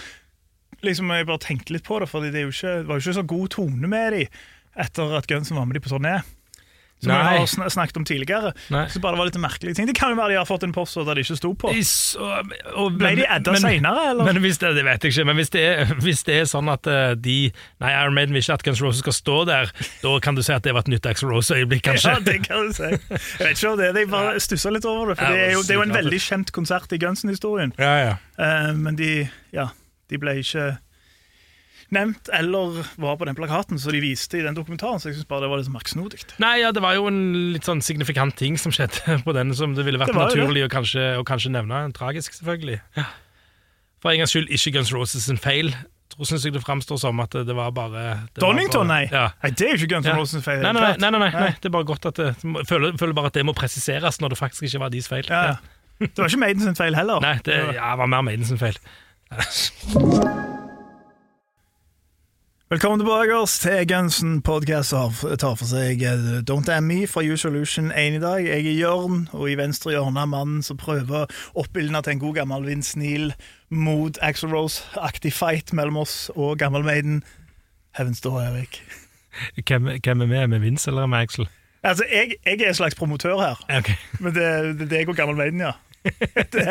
Liksom 0.84 1.12
Jeg 1.14 1.28
bare 1.30 1.40
tenkte 1.40 1.72
litt 1.76 1.86
på 1.86 2.00
det, 2.02 2.10
Fordi 2.10 2.32
det, 2.34 2.42
jo 2.44 2.50
ikke, 2.52 2.72
det 2.82 2.88
var 2.90 2.98
jo 2.98 3.04
ikke 3.04 3.14
så 3.20 3.24
god 3.30 3.52
tone 3.54 3.88
med 3.88 4.16
dem 4.18 4.40
etter 4.74 5.12
at 5.20 5.28
Guns 5.30 5.52
var 5.54 5.68
med 5.70 5.78
dem 5.78 5.84
på 5.86 5.92
turné. 5.92 6.16
Som 7.04 7.12
Nei. 7.12 7.38
har 7.38 7.48
sn 7.50 7.66
snakket 7.74 7.98
om 8.00 8.06
tidligere. 8.08 8.54
Nei. 8.74 8.86
Så 8.92 9.02
bare 9.04 9.18
det 9.18 9.22
var 9.22 9.30
litt 9.30 9.40
merkelige 9.44 9.76
ting. 9.76 9.88
Det 9.90 9.96
kan 9.98 10.14
jo 10.14 10.20
være 10.20 10.34
de 10.34 10.40
har 10.40 10.48
fått 10.48 10.64
en 10.64 10.74
post 10.76 10.96
der 10.96 11.20
de 11.20 11.24
ikke 11.26 11.36
sto 11.40 11.52
på. 11.60 11.74
Is, 11.76 11.94
og, 12.16 12.54
og, 12.74 12.98
Ble 13.00 13.14
de 13.20 13.26
adda 13.28 13.56
men- 13.56 13.64
seinere, 13.66 14.06
eller? 14.14 14.30
Men 14.30 14.40
hvis 14.46 14.62
det, 14.62 14.74
det 14.78 14.86
vet 14.88 15.04
jeg 15.04 15.16
ikke, 15.16 15.26
men 15.28 15.40
hvis 15.42 15.52
det 15.54 15.64
er, 15.68 15.94
hvis 16.06 16.24
det 16.28 16.38
er 16.42 16.48
sånn 16.50 16.72
at 16.72 16.88
uh, 16.88 17.14
de 17.20 17.38
Nei, 17.84 17.92
Iron 17.92 18.16
Maiden 18.16 18.36
vil 18.36 18.44
ikke 18.44 18.56
at 18.60 18.64
Guns 18.68 18.82
Roses 18.84 19.04
skal 19.04 19.16
stå 19.18 19.38
der, 19.50 19.72
da 20.04 20.14
kan 20.24 20.38
du 20.38 20.44
si 20.46 20.54
at 20.56 20.64
det 20.64 20.74
var 20.76 20.86
et 20.86 20.94
nytt 20.94 21.06
Axl 21.10 21.28
Rose-øyeblikk, 21.32 21.84
kanskje. 21.90 22.16
Ja, 22.16 22.24
det 22.24 22.40
kan 22.48 22.70
du 22.70 22.76
si. 22.78 22.92
Jeg 22.94 23.44
vet 23.44 23.58
ikke 23.58 23.74
om 23.74 23.78
det, 23.82 23.92
De 23.98 24.06
bare 24.12 24.40
stussa 24.44 24.72
litt 24.74 24.88
over 24.88 25.12
det. 25.12 25.20
For 25.20 25.34
det 25.36 25.44
er 25.50 25.54
jo, 25.58 25.64
det 25.68 25.76
er 25.76 25.82
jo 25.82 25.86
en 25.90 25.96
veldig 25.98 26.22
kjent 26.24 26.54
konsert 26.56 26.96
i 26.96 27.02
Gunsen-historien. 27.02 27.76
Ja, 27.82 27.94
ja. 28.00 28.16
Uh, 28.40 28.72
men 28.80 28.98
de, 29.00 29.12
ja, 29.56 29.70
de 30.10 30.20
ble 30.22 30.38
ikke 30.44 30.74
nevnt 31.94 32.30
eller 32.34 32.84
var 33.02 33.18
på 33.20 33.28
den 33.28 33.36
plakaten 33.38 33.80
som 33.82 33.94
de 33.96 34.02
viste 34.04 34.40
i 34.40 34.44
den 34.46 34.56
dokumentaren. 34.58 35.02
Så 35.02 35.10
jeg 35.10 35.18
synes 35.20 35.30
bare 35.30 35.46
det 35.46 35.52
var 35.52 35.62
litt 35.62 35.72
merksnodig. 35.74 36.24
Nei, 36.44 36.56
ja, 36.64 36.72
det 36.76 36.84
var 36.84 36.96
jo 36.98 37.08
en 37.10 37.22
litt 37.56 37.68
sånn 37.68 37.84
signifikant 37.86 38.38
ting 38.40 38.58
som 38.62 38.74
skjedde 38.76 39.20
på 39.28 39.36
den, 39.36 39.54
som 39.58 39.76
det 39.78 39.86
ville 39.88 40.02
vært 40.02 40.14
Det 40.14 40.20
naturlig 40.22 40.68
å 40.68 40.72
kanskje, 40.72 41.10
å 41.20 41.26
kanskje 41.28 41.54
nevne. 41.56 41.86
Tragisk, 41.98 42.38
selvfølgelig. 42.40 42.80
Ja. 43.00 43.10
For 44.04 44.12
en 44.12 44.24
gangs 44.24 44.36
skyld 44.36 44.52
ikke 44.52 44.78
Guns 44.78 44.94
Roses 44.96 45.28
sin 45.30 45.40
feil. 45.40 45.72
Tror 46.14 46.28
synes 46.30 46.44
jeg 46.46 46.54
det 46.54 46.62
framstår 46.62 47.00
som 47.02 47.20
at 47.24 47.34
det, 47.34 47.56
var 47.58 47.72
bare 47.74 48.02
det 48.36 48.42
Donington, 48.44 48.86
nei. 48.92 49.08
Ja. 49.10 49.30
nei! 49.42 49.54
Det 49.56 49.66
er 49.66 49.72
jo 49.74 49.82
ikke 49.82 49.96
Guns 49.96 50.10
Ja. 50.10 50.18
Roses 50.20 50.44
feil. 50.46 50.62
Nei, 50.62 50.74
nei, 50.76 50.92
nei, 51.00 51.10
nei, 51.10 51.22
nei, 51.24 51.30
nei, 51.34 51.54
det 51.58 51.72
er 51.72 51.74
bare 51.74 51.88
godt 51.90 52.06
at 52.12 52.20
det, 52.20 52.34
føler, 52.70 52.98
føler 53.00 53.16
bare 53.18 53.32
at 53.32 53.40
det 53.40 53.46
må 53.48 53.56
presiseres 53.58 54.20
når 54.22 54.36
det 54.36 54.42
faktisk 54.42 54.68
ikke 54.70 54.84
var 54.84 54.94
deres 54.94 55.10
feil. 55.10 55.30
Ja. 55.32 55.56
Det 56.04 56.18
var 56.18 56.28
ikke 56.28 56.44
Maiden 56.44 56.66
sin 56.68 56.78
feil 56.78 56.98
heller. 56.98 57.24
Nei, 57.24 57.38
det 57.46 57.56
ja, 57.56 57.94
det 57.94 58.02
var 58.04 58.12
mer 58.12 58.28
Maiden 58.28 58.46
sin 58.50 58.62
feil. 58.62 58.78
Velkommen 62.74 63.00
tilbake 63.00 63.36
oss 63.38 63.60
til 63.62 63.84
Gunsen 63.86 64.40
podcast 64.42 64.96
tar 64.96 65.58
for 65.60 65.70
seg 65.70 66.00
eh, 66.10 66.22
Don't 66.42 66.72
Am 66.74 66.88
Me 66.90 67.04
fra 67.06 67.22
U 67.22 67.36
Solution 67.38 67.92
1 67.92 68.16
i 68.18 68.22
dag. 68.24 68.40
Jeg 68.48 68.66
er 68.66 68.80
Jørn, 68.80 69.28
og 69.30 69.52
i 69.52 69.54
venstre 69.60 69.92
hjørne 69.94 70.24
er 70.24 70.32
mannen 70.32 70.64
som 70.66 70.80
prøver 70.82 71.30
oppildna 71.54 72.02
til 72.02 72.16
en 72.16 72.24
god 72.24 72.34
gammel 72.40 72.66
Vince 72.66 72.98
Neil 72.98 73.36
mot 73.70 74.18
Axel 74.26 74.50
Rose-aktig 74.56 75.36
fight 75.38 75.70
mellom 75.78 76.02
oss 76.02 76.32
og 76.34 76.58
gammel 76.64 76.82
Maiden. 76.88 77.22
Heavens 77.94 78.26
Door, 78.26 78.42
Erik. 78.42 78.82
Hvem, 79.68 79.92
hvem 80.02 80.26
er 80.26 80.34
med? 80.34 80.48
Med 80.56 80.66
Vince 80.66 80.90
eller 80.90 81.06
med 81.06 81.28
Axel? 81.28 81.46
Altså, 81.84 82.10
jeg, 82.10 82.40
jeg 82.42 82.58
er 82.58 82.74
en 82.74 82.82
slags 82.82 82.98
promotør 82.98 83.38
her, 83.38 83.64
okay. 83.70 84.02
men 84.20 84.34
det, 84.34 84.90
er 84.90 84.98
jeg 84.98 85.14
og 85.14 85.16
gammel 85.16 85.38
Maiden, 85.38 85.62
ja. 85.62 85.78
Det, 86.54 86.66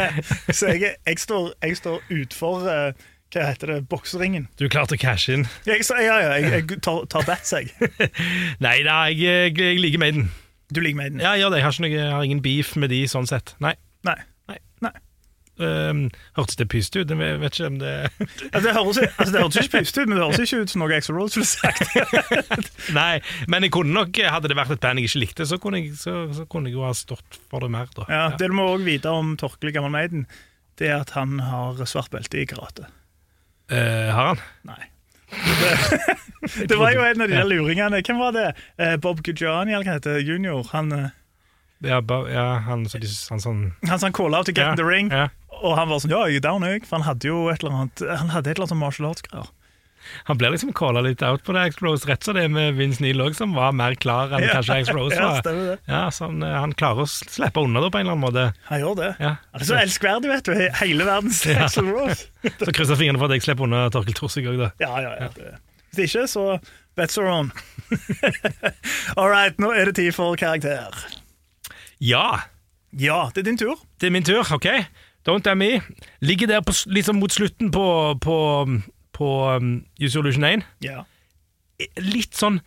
så 0.51 0.67
jeg, 0.67 0.97
jeg, 1.07 1.19
står, 1.19 1.53
jeg 1.63 1.77
står 1.77 2.03
utfor 2.11 2.67
eh, 2.67 2.93
hva 3.33 3.47
heter 3.49 3.73
det, 3.73 3.79
bokseringen. 3.89 4.49
Du 4.61 4.67
er 4.67 4.73
klar 4.73 4.91
å 4.91 4.99
cashe 5.01 5.39
inn? 5.39 5.47
Jeg, 5.69 5.87
ja, 5.89 6.17
ja, 6.21 6.33
jeg, 6.37 6.51
jeg 6.53 6.81
tar, 6.85 7.05
tar 7.11 7.25
bets, 7.29 7.55
jeg. 7.55 7.71
Nei 8.65 8.79
da, 8.85 9.05
jeg, 9.13 9.55
jeg, 9.57 9.79
liker 9.81 10.03
Maiden. 10.03 10.29
Du 10.73 10.83
liker 10.83 10.99
Maiden? 10.99 11.23
Ja, 11.23 11.33
jeg 11.37 11.45
gjør 11.47 11.55
det. 11.55 11.63
Jeg 11.63 11.69
har, 11.69 11.79
noe, 11.85 11.95
jeg 11.95 12.13
har 12.17 12.27
ingen 12.27 12.43
beef 12.45 12.75
med 12.81 12.93
de 12.93 13.01
sånn 13.09 13.29
sett. 13.29 13.55
Nei. 13.65 13.75
Nei. 14.07 14.19
Nei. 14.51 14.59
Nei. 14.85 14.93
Um, 15.63 16.07
hørtes 16.37 16.57
det 16.57 16.67
pyst 16.73 16.97
ut? 16.97 17.11
Jeg 17.13 17.41
vet 17.43 17.59
ikke 17.59 17.67
om 17.69 17.75
det 17.79 17.91
Altså, 18.55 18.63
det 18.65 18.73
høres 18.73 19.01
altså, 19.05 19.33
det 19.35 19.65
ikke 19.67 19.75
pyst 19.77 19.99
ut, 19.99 20.07
men 20.09 20.17
det 20.17 20.25
høres 20.25 20.41
ikke 20.47 20.63
ut 20.63 20.73
som 20.73 20.83
noe 20.83 20.97
Exo 20.97 21.17
Rolls 21.17 21.37
ville 21.37 21.49
sagt. 21.49 22.73
Nei, 22.97 23.21
men 23.53 23.69
jeg 23.69 23.75
kunne 23.77 23.93
nok, 23.97 24.23
hadde 24.33 24.49
det 24.51 24.57
vært 24.59 24.73
et 24.77 24.83
band 24.83 25.03
jeg 25.03 25.11
ikke 25.11 25.23
likte, 25.27 25.47
så 25.49 25.61
kunne 25.63 25.83
jeg, 25.83 25.93
så, 26.01 26.25
så 26.35 26.49
kunne 26.51 26.73
jeg 26.73 26.79
jo 26.81 26.87
ha 26.89 26.95
stått 26.97 27.39
for 27.53 27.65
det 27.65 27.69
mer. 27.75 27.93
da 27.97 28.09
Ja, 28.09 28.25
det 28.33 28.49
du 28.49 28.57
må 28.57 28.71
òg 28.73 28.89
vite 28.89 29.13
om 29.13 29.37
Torkel 29.41 29.75
Gammel 29.77 29.93
Maiden, 29.93 30.27
det 30.81 30.89
er 30.89 31.05
at 31.05 31.13
han 31.19 31.37
har 31.45 31.85
svart 31.85 32.11
belte 32.17 32.41
i 32.41 32.49
karate. 32.49 32.89
Eh, 33.73 34.11
Har 34.15 34.27
han? 34.33 34.41
Nei. 34.69 34.83
Det, 35.33 36.67
det 36.69 36.77
var 36.77 36.93
jo 36.93 37.05
en 37.07 37.21
av 37.25 37.29
de 37.31 37.35
der 37.39 37.49
luringene. 37.49 38.03
Hvem 38.05 38.19
var 38.21 38.35
det? 38.37 38.49
Eh, 38.77 38.97
Bob 39.01 39.23
Gujani, 39.25 39.73
eller 39.73 39.87
hva 39.89 39.97
heter 39.97 40.19
det? 40.19 40.25
Junior. 40.29 40.67
Han, 40.75 40.93
eh, 40.93 41.09
Ja, 41.83 42.01
ba, 42.05 42.21
ja 42.31 42.45
han, 42.69 42.85
så 42.87 43.01
de, 43.03 43.09
han 43.31 43.41
sånn 43.43 43.63
han 43.91 43.99
som 43.99 44.13
call 44.15 44.37
out 44.39 44.47
to 44.47 44.53
get 44.55 44.63
ja, 44.69 44.71
in 44.71 44.79
the 44.79 44.85
ring, 44.87 45.09
Ja. 45.11 45.25
og 45.63 45.75
han 45.81 45.89
var 45.91 45.99
sånn 46.05 46.13
Ja, 46.15 46.21
jeg 46.31 46.39
er 46.39 46.45
down, 46.45 46.63
jeg. 46.69 46.85
For 46.87 47.01
han 47.01 47.07
hadde 47.09 47.27
jo 47.33 47.49
et 47.51 47.65
eller 47.65 47.75
annet 47.81 48.03
Han 48.21 48.31
hadde 48.31 48.53
et 48.53 48.55
eller 48.59 48.69
annet 48.69 48.75
sånn 48.77 48.83
martial 48.85 49.09
arts-greier. 49.11 49.49
Han 50.29 50.39
ble 50.41 50.51
liksom 50.55 50.73
calla 50.77 51.01
litt 51.05 51.23
out 51.23 51.43
på 51.47 51.55
det 51.57 51.63
Explose, 51.71 52.09
rett 52.09 52.25
som 52.27 52.35
det 52.39 52.45
med 52.51 52.75
Vince 52.79 53.03
Neil 53.05 53.21
òg, 53.25 53.35
som 53.39 53.53
var 53.57 53.73
mer 53.77 53.95
klar 54.01 54.33
enn 54.35 54.45
Ja, 54.47 54.53
kanskje 54.59 54.79
Explose 54.83 55.19
Rose 55.19 55.21
Ja, 55.23 55.41
stemmer 55.41 55.69
det. 55.73 55.79
Ja, 55.89 56.03
så 56.11 56.29
han, 56.31 56.43
eh, 56.43 56.55
han 56.59 56.73
klarer 56.79 57.05
å 57.05 57.09
slippe 57.11 57.63
unna 57.65 57.81
det 57.85 57.91
på 57.95 58.01
en 58.01 58.07
eller 58.07 58.17
annen 58.17 58.27
måte. 58.27 58.47
Han 58.71 58.81
gjør 58.83 58.97
det. 59.03 59.11
Ja. 59.23 59.35
Han 59.53 59.65
er 59.67 59.71
så 59.71 59.79
elskverdig, 59.81 60.31
vet 60.33 60.49
du. 60.51 60.55
Hele 60.83 61.09
verdens 61.09 61.43
Ja. 61.51 61.67
Axel 61.67 61.91
Rose. 61.93 62.27
Så 62.63 62.73
krysser 62.75 62.99
fingrene 63.01 63.21
for 63.23 63.31
at 63.31 63.37
jeg 63.39 63.47
slipper 63.47 63.69
unna 63.69 63.85
Torkel 63.95 64.17
Thorsvik 64.19 64.49
òg, 64.53 64.59
da. 64.65 64.71
Ja, 64.83 64.93
ja, 65.05 65.13
ja. 65.23 65.31
Det. 65.39 65.53
Hvis 65.93 66.09
ikke, 66.17 66.27
så 66.33 66.47
bets 66.97 67.19
are 67.21 67.29
on. 67.33 67.53
All 69.17 69.29
right, 69.31 69.59
nå 69.61 69.71
er 69.77 69.89
det 69.91 69.97
tid 70.01 70.13
for 70.17 70.37
karakter. 70.41 70.89
Ja, 72.03 72.49
Ja, 72.93 73.31
det 73.35 73.41
er 73.41 73.47
din 73.53 73.57
tur. 73.57 73.79
det 74.01 74.07
er 74.09 74.13
min 74.13 74.25
tur, 74.25 74.43
OK? 74.53 74.67
Don't 75.25 75.45
Damn 75.47 75.59
Me. 75.63 75.81
Ligger 76.21 76.47
der 76.51 76.61
på, 76.67 76.73
liksom 76.91 77.17
mot 77.23 77.33
slutten 77.33 77.71
på, 77.73 77.85
på, 78.21 78.37
på 79.23 79.31
um, 79.57 79.73
Use 80.03 80.19
Illusion 80.19 80.49
1. 80.49 80.67
Ja. 80.85 81.05
litt 82.03 82.35
sånn 82.39 82.61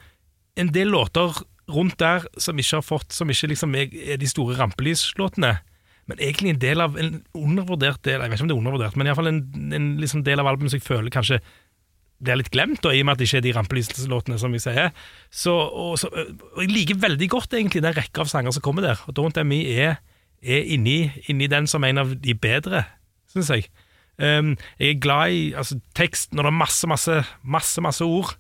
En 0.55 0.71
del 0.71 0.93
låter 0.95 1.35
rundt 1.71 1.97
der 1.99 2.25
som 2.39 2.59
ikke 2.59 2.79
har 2.79 2.85
fått 2.85 3.15
Som 3.15 3.31
ikke 3.31 3.49
liksom 3.51 3.75
er, 3.75 3.91
er 3.91 4.19
de 4.21 4.29
store 4.29 4.55
rampelyslåtene. 4.59 5.55
Men 6.05 6.21
egentlig 6.21 6.53
en 6.53 6.61
del 6.61 6.83
av 6.83 6.97
en 7.01 7.19
undervurdert 7.33 8.03
del 8.05 8.21
Jeg 8.21 8.31
vet 8.31 8.37
ikke 8.37 8.45
om 8.45 8.51
det 8.51 8.55
er 8.55 8.63
undervurdert, 8.63 8.97
men 8.99 9.09
iallfall 9.09 9.31
en, 9.31 9.43
en 9.75 9.93
liksom 10.01 10.25
del 10.25 10.41
av 10.41 10.49
albumet 10.51 10.73
som 10.73 10.81
jeg 10.81 10.87
føler 10.87 11.13
kanskje 11.13 11.41
blir 12.25 12.39
litt 12.39 12.51
glemt, 12.53 12.79
da, 12.83 12.93
i 12.95 13.01
og 13.03 13.09
med 13.09 13.15
at 13.15 13.21
det 13.21 13.27
ikke 13.27 13.39
er 13.41 13.43
de 13.43 13.53
rampelyslåtene, 13.57 14.37
som 14.39 14.53
vi 14.55 14.61
sier. 14.63 14.93
Så, 15.27 15.51
og, 15.51 15.97
så, 15.99 16.07
og 16.07 16.61
Jeg 16.63 16.71
liker 16.71 17.01
veldig 17.01 17.27
godt 17.33 17.57
egentlig 17.57 17.83
den 17.83 17.95
rekka 17.97 18.23
av 18.23 18.31
sanger 18.31 18.55
som 18.55 18.63
kommer 18.65 18.85
der. 18.85 19.01
Og 19.09 19.17
Don't 19.17 19.41
Me 19.43 19.59
er, 19.73 19.97
er 20.39 20.69
inni, 20.75 21.11
inni 21.27 21.49
den 21.51 21.67
som 21.67 21.83
en 21.83 21.99
av 22.01 22.15
de 22.23 22.37
bedre, 22.39 22.85
syns 23.33 23.51
jeg. 23.51 23.67
Um, 24.15 24.53
jeg 24.79 24.95
er 24.95 24.99
glad 25.03 25.31
i 25.35 25.53
altså, 25.59 25.79
tekst 25.97 26.31
når 26.33 26.47
det 26.47 26.51
er 26.53 26.59
masse, 26.61 26.87
masse, 26.87 27.21
masse, 27.43 27.81
masse 27.83 28.05
ord. 28.07 28.35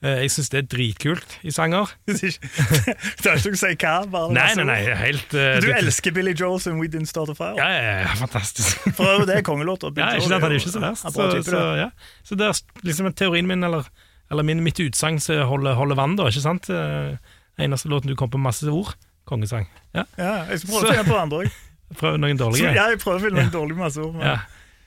Eh, 0.00 0.22
jeg 0.24 0.30
syns 0.32 0.48
det 0.48 0.58
er 0.62 0.68
dritkult 0.72 1.34
i 1.44 1.52
sanger. 1.52 1.90
Det 2.08 3.26
er 3.28 3.36
ikke 3.36 3.50
å 3.52 3.58
si 3.60 3.72
hva. 3.82 3.90
bare 4.08 4.30
Nei, 4.32 4.46
nei, 4.56 4.64
nei, 4.64 4.78
helt 4.96 5.34
uh, 5.36 5.58
Du 5.60 5.66
elsker 5.74 6.14
Billy 6.16 6.32
Joel 6.32 6.56
sin 6.64 6.78
We 6.80 6.88
Didn't 6.88 7.10
Start 7.10 7.28
a 7.28 7.34
Fire. 7.36 7.58
Ja, 7.58 7.66
ja, 7.68 7.90
ja, 8.06 8.14
fantastisk. 8.16 8.80
For 8.96 9.26
det 9.28 9.36
er 9.42 9.44
kongelåter. 9.44 9.92
Ja, 10.00 10.14
ikke 10.16 10.30
sant, 10.30 10.40
han 10.40 10.54
er 10.54 10.56
ikke 10.56 10.72
så 10.72 10.80
verst. 10.86 11.04
er 11.04 11.12
Så, 11.12 11.42
så, 11.50 11.60
ja. 11.82 11.90
så 12.24 12.38
det 12.40 12.48
er 12.48 12.62
liksom 12.88 13.10
teorien 13.12 13.48
min, 13.50 13.60
eller, 13.68 13.90
eller 14.32 14.46
min, 14.48 14.62
mitt 14.64 14.80
utsagn, 14.80 15.20
som 15.20 15.42
holder, 15.50 15.76
holder 15.76 16.00
vann, 16.00 16.16
da. 16.16 16.30
Ikke 16.32 16.46
sant? 16.46 16.70
Eh, 16.72 17.18
Eneste 17.60 17.90
låten 17.92 18.08
du 18.08 18.16
kom 18.16 18.30
på 18.32 18.40
masse 18.40 18.64
ord. 18.72 18.94
Kongesang. 19.28 19.68
Ja, 19.92 20.06
Ja, 20.16 20.32
jeg 20.48 20.62
skal 20.62 20.72
prøve 20.72 20.86
å 20.86 20.94
finne 20.94 21.04
på 21.10 21.18
andre 21.20 21.42
òg. 21.44 21.60
Prøv 22.00 22.16
noen 22.22 22.40
dårlige. 22.40 22.72
Ja, 22.72 22.88
jeg 22.94 23.02
prøver 23.04 23.20
å 23.20 23.24
finne 23.26 23.42
noen 23.44 23.52
dårlige 23.52 23.82
masse 23.82 24.00
ord. 24.00 24.16
men- 24.16 24.30
Ja. 24.32 24.38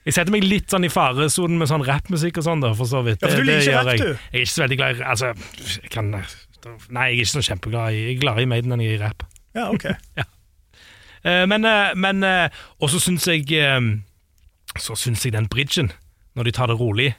Jeg 0.03 0.15
setter 0.17 0.33
meg 0.35 0.43
litt 0.43 0.71
sånn 0.73 0.83
i 0.83 0.91
faresonen 0.91 1.59
med 1.61 1.69
sånn 1.71 1.83
rappmusikk 1.87 2.41
og 2.41 2.45
sånn, 2.47 2.63
da, 2.63 2.73
for 2.75 2.89
så 2.89 3.03
vidt. 3.05 3.21
Ja, 3.23 3.29
for 3.31 3.39
du 3.39 3.47
liker 3.47 3.63
ikke 3.63 3.83
rap, 3.87 4.01
du. 4.01 4.09
Jeg 4.09 4.41
er 4.41 4.43
ikke 4.43 4.53
så 4.53 4.63
veldig 4.65 4.79
glad 4.81 4.99
i 4.99 5.05
Altså, 5.13 5.29
jeg 5.79 5.93
kan 5.93 6.09
Nei, 6.13 7.05
jeg 7.11 7.17
er 7.17 7.21
ikke 7.21 7.31
så 7.33 7.43
kjempeglad 7.43 7.95
i 7.95 8.01
Jeg 8.01 8.15
er 8.15 8.21
gladere 8.21 8.45
i 8.45 8.49
Maiden 8.51 8.75
enn 8.75 8.83
jeg 8.83 8.93
er 8.93 8.99
i 8.99 9.01
rap. 9.03 9.25
Ja, 9.55 9.65
ok. 9.71 9.85
ja. 10.19 10.25
men 11.47 11.67
eh, 11.67 11.91
men 11.95 12.23
eh, 12.27 12.61
Og 12.79 12.91
så 12.91 12.99
syns 13.03 13.27
jeg 13.29 13.47
eh, 13.55 13.79
Så 14.79 14.95
syns 14.99 15.23
jeg 15.27 15.35
den 15.35 15.47
bridgen, 15.51 15.91
når 16.35 16.49
de 16.49 16.55
tar 16.55 16.71
det 16.71 16.79
rolig, 16.79 17.11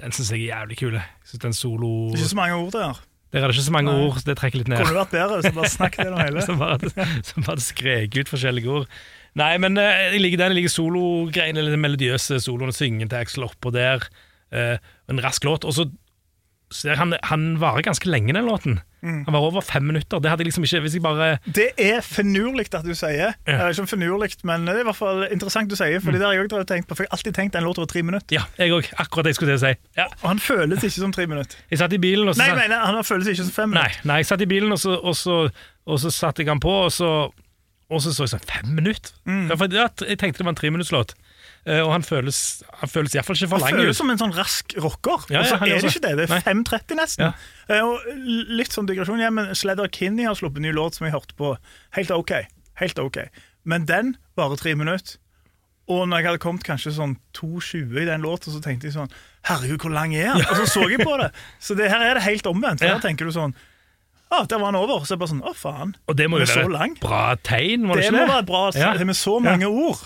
den 0.00 0.12
syns 0.12 0.32
jeg 0.32 0.44
er 0.46 0.56
jævlig 0.56 0.78
kul. 0.80 1.00
Jeg 1.00 1.42
den 1.42 1.56
solo 1.56 2.12
Det 2.12 2.20
er 2.20 2.24
ikke 2.24 2.34
så 2.36 2.42
mange 2.42 2.60
ord 2.60 2.76
der. 2.76 3.00
Der 3.32 3.40
er 3.40 3.48
det 3.48 3.56
ikke 3.56 3.64
så 3.64 3.72
mange 3.72 3.92
Nei. 3.92 4.04
ord, 4.06 4.20
det 4.26 4.36
trekker 4.36 4.60
litt 4.60 4.68
ned. 4.68 4.82
Kunne 4.84 4.98
vært 5.00 5.12
bedre 5.14 5.38
hvis 5.38 5.48
jeg 5.48 5.56
bare 5.56 5.72
snakket 5.72 6.04
gjennom 6.04 6.20
hele. 6.26 6.42
Som 6.44 6.58
bare, 6.60 7.08
som 7.24 7.46
bare 7.46 7.64
skrek 7.64 8.18
ut 8.20 8.32
forskjellige 8.32 8.68
ord. 8.68 8.98
Nei, 9.38 9.54
men 9.62 9.78
uh, 9.80 10.12
liker 10.20 10.42
den. 10.44 10.56
Liker 10.58 10.72
sologreiene, 10.72 11.62
eller 11.62 11.76
den 11.76 11.84
melodiøse 11.84 12.40
soloen, 12.44 12.74
syngen 12.76 13.08
til 13.08 13.22
Axel 13.22 13.46
oppå 13.46 13.72
der. 13.74 14.04
Uh, 14.52 14.76
en 15.08 15.22
rask 15.24 15.44
låt. 15.48 15.64
Og 15.68 15.76
så 15.76 15.88
ser 16.72 16.96
han, 16.96 17.14
han 17.28 17.60
varer 17.60 17.84
ganske 17.84 18.08
lenge, 18.08 18.32
den 18.32 18.48
låten. 18.48 18.80
Mm. 19.02 19.24
Han 19.26 19.34
var 19.34 19.40
over 19.40 19.64
fem 19.66 19.82
minutter. 19.82 20.20
Det 20.22 20.30
hadde 20.30 20.44
jeg 20.44 20.52
liksom 20.52 20.64
ikke 20.64 20.80
Hvis 20.84 20.94
jeg 20.94 21.02
bare 21.02 21.38
Det 21.42 21.64
er 21.76 22.04
finurlig 22.06 22.68
at 22.70 22.84
du 22.86 22.94
sier. 22.94 23.34
Ja. 23.46 23.52
Ja. 23.52 23.68
Ikke 23.68 23.86
finurlig, 23.90 24.36
men 24.46 24.66
det 24.66 24.76
er 24.76 24.84
i 24.84 24.86
hvert 24.86 24.98
fall 24.98 25.24
interessant 25.26 25.70
du 25.70 25.76
sier. 25.76 25.98
For 26.00 26.14
det 26.14 26.22
har 26.22 26.36
jeg 26.36 26.46
også 26.46 26.62
tenkt 26.70 26.88
på, 26.88 26.94
for 26.94 27.04
jeg 27.04 27.10
har 27.10 27.18
alltid 27.18 27.34
tenkt 27.34 27.58
en 27.58 27.66
låt 27.66 27.80
over 27.82 27.90
tre 27.90 28.04
minutter. 28.06 28.38
Ja, 28.38 28.46
jeg 28.60 28.72
òg. 28.76 28.92
Akkurat 29.02 29.26
det 29.26 29.34
jeg 29.34 29.40
skulle 29.40 29.56
til 29.56 29.60
å 29.60 29.64
si. 29.64 29.74
Ja. 29.98 30.06
Og 30.22 30.28
han 30.30 30.42
føles 30.42 30.86
ikke 30.86 30.94
som 31.00 31.14
tre 31.14 31.26
minutter. 31.26 31.58
Jeg 31.70 31.82
satt 31.82 31.96
i 31.96 32.00
bilen, 32.02 32.30
og 32.30 32.36
så 32.36 32.44
Nei, 32.44 32.54
nei, 32.62 32.68
nei 32.70 32.80
han 32.86 33.02
føles 33.06 33.32
ikke 33.32 33.42
som 33.42 33.54
fem 33.56 33.74
Nei, 33.74 33.88
minutter. 33.88 34.08
nei, 34.12 34.20
jeg 34.22 34.30
satt 34.30 34.46
i 34.46 34.50
bilen, 34.54 34.76
og 34.76 34.82
så, 34.82 34.94
og 35.02 35.18
så, 35.18 35.38
og 35.86 36.02
så 36.04 36.14
satte 36.14 36.44
jeg 36.44 36.52
han 36.52 36.62
på, 36.62 36.76
og 36.86 36.92
så, 36.94 37.10
og 37.92 38.02
så 38.04 38.12
så 38.16 38.24
jeg 38.26 38.32
sånn 38.34 38.42
Fem 38.48 38.72
minutter? 38.76 39.12
Mm. 39.28 39.44
Ja, 39.52 39.56
for 39.60 39.76
ja, 39.76 39.86
jeg 40.08 40.18
tenkte 40.20 40.42
det 40.42 40.46
var 40.48 40.54
en 40.56 40.60
treminutterslåt. 40.60 41.14
Uh, 41.62 41.78
og 41.84 41.92
han 41.94 42.02
føles, 42.02 42.38
han 42.80 42.90
føles 42.90 43.12
iallfall 43.14 43.36
ikke 43.38 43.48
for 43.52 43.62
Han 43.62 43.76
føles 43.78 43.94
ut. 43.94 44.00
som 44.00 44.10
en 44.10 44.18
sånn 44.18 44.32
rask 44.34 44.74
rocker. 44.82 45.28
Ja, 45.30 45.42
ja, 45.42 45.42
og 45.42 45.46
så 45.46 45.58
er 45.60 45.78
det 45.84 45.92
ikke 45.92 46.04
det. 46.08 46.14
Det 46.18 46.26
er 46.26 46.32
Nei. 46.34 46.42
5.30 46.64 46.98
nesten. 46.98 47.34
Eh, 47.68 47.82
Og 47.86 48.08
litt 48.58 48.74
sånn 48.74 48.88
digresjon, 48.90 49.22
ja, 49.22 49.30
men 49.30 49.52
Sledder 49.54 49.86
Kinney 49.94 50.26
har 50.26 50.34
sluppet 50.38 50.58
en 50.58 50.66
ny 50.66 50.72
låt 50.74 50.98
som 50.98 51.06
jeg 51.06 51.14
hørte 51.14 51.36
på. 51.38 51.52
Helt 51.94 52.10
ok. 52.10 52.32
Helt 52.82 52.98
ok. 52.98 53.20
Men 53.68 53.86
den 53.86 54.16
varer 54.38 54.58
tre 54.58 54.74
minutter. 54.74 55.20
Og 55.90 56.06
når 56.08 56.18
jeg 56.22 56.26
hadde 56.30 56.42
kommet 56.42 56.64
kanskje 56.66 56.92
sånn 56.94 57.16
2.20 57.34 58.02
i 58.02 58.06
den 58.06 58.22
låta, 58.22 58.50
så 58.54 58.60
tenkte 58.62 58.86
jeg 58.88 58.94
sånn 58.96 59.10
Herregud, 59.46 59.82
hvor 59.82 59.90
lang 59.94 60.14
er 60.14 60.30
den? 60.34 60.44
Og 60.46 60.60
så 60.62 60.66
så 60.70 60.84
jeg 60.90 61.02
på 61.02 61.14
det. 61.18 61.30
Så 61.62 61.74
det 61.78 61.88
her 61.90 62.02
er 62.06 62.14
det 62.18 62.22
helt 62.26 62.46
omvendt. 62.46 62.82
Ja. 62.82 62.94
her 62.96 63.02
tenker 63.02 63.26
du 63.26 63.34
sånn 63.34 63.54
Å, 64.32 64.38
der 64.48 64.60
var 64.62 64.70
han 64.72 64.78
over. 64.80 65.02
Så 65.04 65.14
jeg 65.14 65.20
bare 65.20 65.32
sånn 65.34 65.42
Å, 65.44 65.52
faen. 65.56 65.90
Og 66.08 66.16
det 66.16 66.28
må 66.32 66.38
jo 66.40 66.46
være 66.48 66.86
et 66.86 67.00
bra 67.02 67.24
tegn, 67.44 67.84
må 67.84 67.98
det 67.98 68.06
Det 68.06 68.08
ikke 68.08 68.16
det? 68.16 68.20
det? 68.22 68.26
må 68.26 68.32
være 68.32 68.46
bra 68.48 68.62
Ja. 68.80 68.92
med 69.04 69.18
så 69.18 69.34
mange 69.44 69.68
ord. 69.68 70.00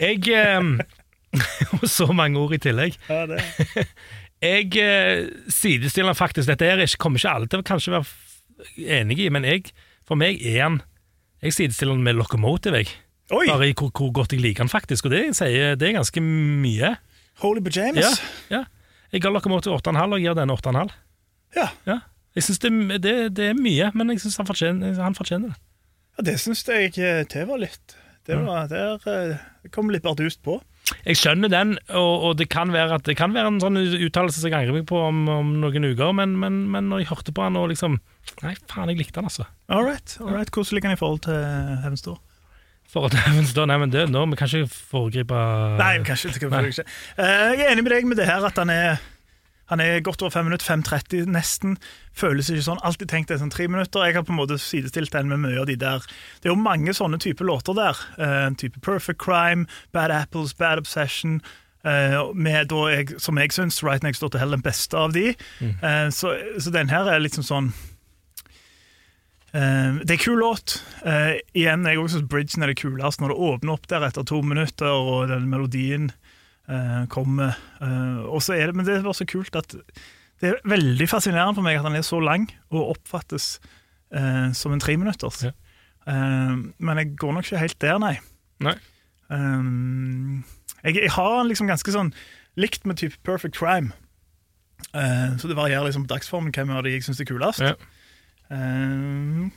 Jeg 0.00 0.28
eh, 0.32 0.70
Og 1.82 1.84
så 1.98 2.08
mange 2.16 2.40
ord 2.40 2.54
i 2.56 2.60
tillegg. 2.62 2.96
Ja, 3.10 3.26
det. 3.30 3.42
Jeg 4.40 4.72
eh, 4.80 5.26
sidestiller 5.52 6.16
faktisk 6.16 6.48
Dette 6.48 6.64
her 6.64 6.80
jeg 6.80 6.94
kommer 6.96 7.20
ikke 7.20 7.28
alle 7.36 7.48
til 7.52 7.60
å 7.60 7.66
kanskje 7.68 7.92
være 7.92 8.06
enig 9.00 9.18
i, 9.20 9.26
men 9.28 9.44
jeg, 9.44 9.66
for 10.08 10.16
meg 10.16 10.40
er 10.40 10.62
han 10.62 10.78
Jeg 11.44 11.52
sidestiller 11.58 11.92
han 11.92 12.02
med 12.06 12.16
Locomotive, 12.16 12.80
jeg. 12.80 12.88
Oi! 13.36 13.44
Bare 13.50 13.68
i 13.68 13.74
hvor, 13.76 13.92
hvor 13.92 14.08
godt 14.16 14.32
jeg 14.32 14.40
liker 14.40 14.64
han 14.64 14.72
faktisk, 14.72 15.04
og 15.06 15.12
det, 15.12 15.20
sier, 15.36 15.76
det 15.76 15.90
er 15.90 15.98
ganske 15.98 16.22
mye. 16.24 16.94
Holy 17.44 17.60
pajamas. 17.64 18.16
Ja, 18.48 18.56
ja. 18.56 18.62
Jeg 19.12 19.22
ga 19.26 19.30
Locomotive 19.36 19.76
8,5 19.76 20.16
og 20.16 20.24
gir 20.24 20.34
den 20.40 20.52
8,5. 20.56 20.90
Ja. 21.60 21.68
Ja. 21.86 21.98
Jeg 22.36 22.46
synes 22.46 22.60
det, 22.62 22.70
det, 23.02 23.14
det 23.36 23.48
er 23.50 23.58
mye, 23.58 23.90
men 23.98 24.12
jeg 24.14 24.22
syns 24.22 24.38
han, 24.38 24.46
han 25.00 25.16
fortjener 25.18 25.50
det. 25.50 25.58
Ja, 26.16 26.26
det 26.30 26.36
syns 26.42 26.62
jeg 26.68 26.92
det 26.94 27.46
var 27.48 27.58
litt 27.58 27.96
Det, 28.26 28.36
var, 28.38 28.68
der, 28.70 29.00
eh, 29.08 29.70
kom 29.74 29.90
litt 29.90 30.04
bardust 30.04 30.42
på. 30.44 30.60
Jeg 31.06 31.16
skjønner 31.18 31.50
den, 31.50 31.72
og, 31.88 32.24
og 32.28 32.36
det, 32.38 32.48
kan 32.52 32.70
være 32.74 32.98
at, 32.98 33.04
det 33.06 33.16
kan 33.18 33.34
være 33.34 33.50
en 33.50 33.60
sånn 33.62 33.78
uttalelse 33.80 34.42
som 34.42 34.50
jeg 34.50 34.58
angrer 34.58 34.76
meg 34.80 34.86
på 34.90 34.98
om, 35.00 35.22
om 35.32 35.52
noen 35.62 35.86
uker, 35.90 36.12
men, 36.16 36.34
men, 36.38 36.60
men 36.70 36.90
når 36.90 37.02
jeg 37.02 37.10
hørte 37.12 37.34
på 37.34 37.44
han 37.46 37.58
og 37.58 37.70
liksom 37.72 37.98
Nei, 38.44 38.54
faen, 38.70 38.90
jeg 38.92 39.00
likte 39.00 39.18
han, 39.18 39.26
altså. 39.30 39.46
All 39.72 39.86
right, 39.86 40.16
all 40.20 40.30
right. 40.34 40.50
Hvordan 40.52 40.76
ligger 40.76 40.92
han 40.92 40.98
i 40.98 41.00
forhold 41.00 41.22
til 41.26 41.38
Heavens 41.82 42.04
Door? 42.06 42.20
Forhold 42.90 43.14
til 43.14 43.22
Heavens 43.24 43.54
Door, 43.56 43.70
nei, 43.70 43.78
men 43.82 43.92
det, 43.94 44.04
nå, 44.10 44.24
Vi 44.32 44.38
kan 44.38 44.50
ikke 44.50 44.80
foregripe 44.92 45.40
Nei, 45.80 45.92
kanskje 46.06 46.34
det 46.34 46.42
kan 46.44 46.54
Nei. 46.54 46.70
ikke. 46.74 46.86
Eh, 47.16 47.46
Jeg 47.54 47.64
er 47.66 47.72
enig 47.74 47.86
med 47.86 47.94
deg 47.96 48.08
med 48.10 48.20
det 48.20 48.28
her 48.30 48.46
at 48.46 48.58
han 48.60 48.72
er 48.74 49.00
han 49.70 49.80
er 49.80 50.02
godt 50.02 50.22
over 50.22 50.34
fem 50.34 50.48
minutter, 50.48 50.66
5.30 50.66 51.30
nesten. 51.30 51.76
Føles 52.16 52.50
ikke 52.50 52.66
sånn. 52.66 52.82
Alltid 52.86 53.10
tenkt 53.12 53.30
det 53.30 53.36
er 53.36 53.42
sånn 53.44 53.52
tre 53.54 53.68
minutter. 53.70 54.02
Jeg 54.06 54.18
har 54.18 54.26
på 54.26 54.34
en 54.34 54.40
måte 54.40 54.58
sidestilt 54.58 55.14
den 55.14 55.30
med 55.30 55.44
mye 55.44 55.60
av 55.62 55.68
de 55.70 55.76
der. 55.78 56.06
Det 56.40 56.50
er 56.50 56.54
jo 56.54 56.58
mange 56.58 56.94
sånne 56.96 57.20
typer 57.22 57.46
låter 57.46 57.78
der. 57.78 58.00
Uh, 58.18 58.50
type 58.58 58.82
Perfect 58.82 59.22
Crime, 59.22 59.68
Bad 59.94 60.10
Apples, 60.10 60.56
Bad 60.58 60.82
Obsession. 60.82 61.38
Uh, 61.86 62.34
med 62.34 62.74
jeg, 62.90 63.14
som 63.22 63.38
jeg 63.40 63.54
syns 63.56 63.78
Right 63.86 64.02
Next 64.02 64.20
Door 64.20 64.34
to 64.34 64.42
Hell 64.42 64.52
den 64.52 64.66
beste 64.66 64.98
av 64.98 65.14
de. 65.14 65.30
Eh, 65.62 66.08
så, 66.12 66.34
så 66.60 66.72
den 66.74 66.90
her 66.92 67.08
er 67.08 67.22
liksom 67.22 67.46
sånn 67.46 67.72
Uh, 69.50 69.98
det 70.06 70.14
er 70.14 70.20
kul 70.22 70.38
låt. 70.38 70.76
Uh, 71.02 71.34
igjen, 71.58 71.82
jeg 71.82 71.98
også 71.98 72.20
Bridgen 72.30 72.62
er 72.62 72.70
det 72.70 72.76
kuleste 72.78 73.18
når 73.24 73.32
det 73.32 73.46
åpner 73.48 73.72
opp 73.74 73.88
der 73.90 74.04
etter 74.06 74.22
to 74.22 74.38
minutter, 74.46 74.86
og 74.94 75.26
den 75.26 75.48
melodien 75.50 76.12
eh, 76.70 77.02
kommer. 77.12 77.58
Eh, 77.82 78.22
og 78.30 78.42
så 78.46 78.56
er 78.56 78.70
det, 78.70 78.78
men 78.78 78.86
det 78.86 78.96
er 78.96 79.06
bare 79.06 79.18
så 79.20 79.28
kult 79.28 79.58
at 79.58 79.76
det 80.40 80.48
er 80.48 80.60
veldig 80.64 81.08
fascinerende 81.10 81.58
for 81.58 81.66
meg 81.66 81.76
at 81.76 81.84
han 81.84 81.98
er 81.98 82.06
så 82.06 82.20
lang 82.24 82.46
og 82.70 82.94
oppfattes 82.94 83.58
eh, 84.14 84.48
som 84.56 84.72
en 84.72 84.80
treminutters. 84.80 85.42
Ja. 85.44 85.52
Eh, 86.08 86.54
men 86.78 87.02
jeg 87.02 87.16
går 87.20 87.36
nok 87.36 87.48
ikke 87.48 87.64
helt 87.64 87.80
der, 87.82 87.98
nei. 88.02 88.14
Nei. 88.64 88.76
Um, 89.30 90.44
jeg, 90.82 90.96
jeg 90.96 91.10
har 91.14 91.44
liksom 91.46 91.68
ganske 91.70 91.92
sånn 91.94 92.10
likt 92.58 92.86
med 92.88 92.98
type 92.98 93.20
Perfect 93.26 93.58
Crime. 93.58 93.92
Eh, 94.94 95.36
så 95.38 95.48
det 95.48 95.56
varierer 95.56 95.84
liksom 95.86 96.06
på 96.06 96.14
dagsformen 96.14 96.54
hvem 96.56 96.72
av 96.74 96.82
de 96.84 96.96
jeg 96.96 97.04
syns 97.06 97.20
er 97.20 97.28
kulest. 97.28 97.62
Ja. 97.62 97.76
Um, 98.50 99.52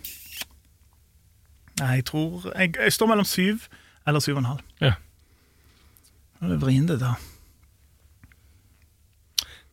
nei, 1.80 1.96
jeg 1.98 2.06
tror 2.12 2.52
jeg, 2.52 2.76
jeg 2.78 2.94
står 2.94 3.10
mellom 3.10 3.26
syv 3.26 3.66
eller 4.08 4.22
syv 4.22 4.38
og 4.38 4.44
en 4.44 4.52
halv. 4.52 4.68
Ja. 4.84 4.94
Vrient, 6.44 6.88
det 6.92 7.00
der. 7.02 7.16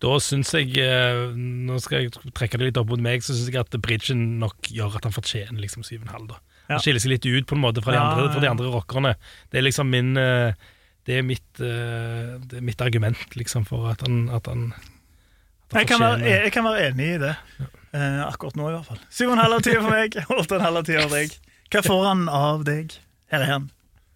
Da 0.01 0.15
syns 0.25 0.49
jeg 0.57 0.71
eh, 0.81 1.35
Nå 1.37 1.77
skal 1.85 2.07
jeg 2.07 2.13
trekke 2.37 2.57
det 2.61 2.71
litt 2.71 2.79
opp 2.81 2.89
mot 2.93 3.03
meg, 3.05 3.21
så 3.25 3.35
syns 3.37 3.51
jeg 3.53 3.61
at 3.61 3.75
bridgen 3.85 4.23
nok 4.41 4.71
gjør 4.73 4.97
at 4.97 5.05
han 5.09 5.13
fortjener 5.13 5.61
liksom 5.61 5.85
7,5. 5.85 6.29
da. 6.31 6.39
Ja. 6.71 6.77
Han 6.79 6.85
skiller 6.85 7.03
seg 7.03 7.13
litt 7.17 7.27
ut 7.29 7.49
på 7.51 7.57
en 7.59 7.65
måte 7.65 7.83
fra 7.85 7.93
de, 7.93 7.99
Ja, 7.99 8.07
andre, 8.15 8.31
fra 8.33 8.41
de 8.45 8.49
andre 8.49 8.71
rockerne. 8.73 9.13
Det 9.53 9.61
er 9.61 9.67
liksom 9.67 9.91
min 9.93 10.15
eh, 10.21 10.55
Det 11.09 11.19
er 11.19 11.27
mitt, 11.27 11.49
eh, 11.61 12.39
det 12.49 12.61
er 12.61 12.65
mitt 12.65 12.81
argument 12.85 13.37
liksom 13.37 13.67
for 13.69 13.91
at 13.93 14.01
han, 14.07 14.23
at 14.33 14.47
han, 14.49 14.71
at 14.73 15.77
han 15.77 15.81
Jeg 15.83 15.91
kan, 15.91 16.01
være, 16.01 16.17
fortjener- 16.21 16.45
jeg 16.47 16.53
kan 16.57 16.65
være 16.71 16.89
enig 16.89 17.11
i 17.17 17.21
det. 17.27 17.35
Eh, 17.93 18.21
akkurat 18.25 18.57
nå, 18.57 18.71
i 18.71 18.75
hvert 18.79 18.87
fall. 18.89 19.01
Syv 19.11 19.33
og 19.33 19.37
en 19.37 19.43
halv 19.45 19.59
av 19.59 19.63
10 19.67 19.77
for 19.83 19.91
meg, 19.91 20.17
åtte 20.41 20.55
og 20.55 20.59
en 20.61 20.67
halv 20.69 20.81
av 20.81 20.89
10 20.89 21.01
for 21.03 21.15
deg. 21.19 21.37
Hva 21.75 21.83
får 21.87 22.03
han 22.09 22.25
av 22.41 22.65
deg? 22.69 22.97
Her 23.35 23.45
er 23.45 23.51
han. 23.53 23.69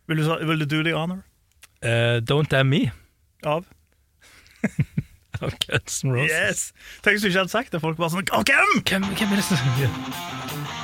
Vil 0.09 0.21
du, 0.23 0.29
vil 0.49 0.62
du 0.64 0.67
do 0.71 0.83
the 0.87 0.95
honor? 0.97 1.21
Eh, 1.85 2.20
Don't 2.25 2.49
Damn 2.49 2.70
Me 2.73 2.90
Av? 3.44 3.66
av 5.40 5.53
Guns 5.66 6.05
N' 6.05 6.12
Roses. 6.14 6.31
Yes! 6.31 6.73
Tenk 7.03 7.18
hvis 7.18 7.27
du 7.27 7.29
ikke 7.29 7.42
hadde 7.44 7.53
sagt 7.53 7.75
det. 7.75 7.83
Folk 7.85 7.99
bare 8.01 8.14
sånn 8.14 8.31
Å, 8.33 8.40
hvem? 8.49 8.81
Hvem, 8.88 9.09
hvem 9.18 9.35
er 9.35 9.42
det 9.42 9.47
som 9.51 9.61
synger? 9.61 10.84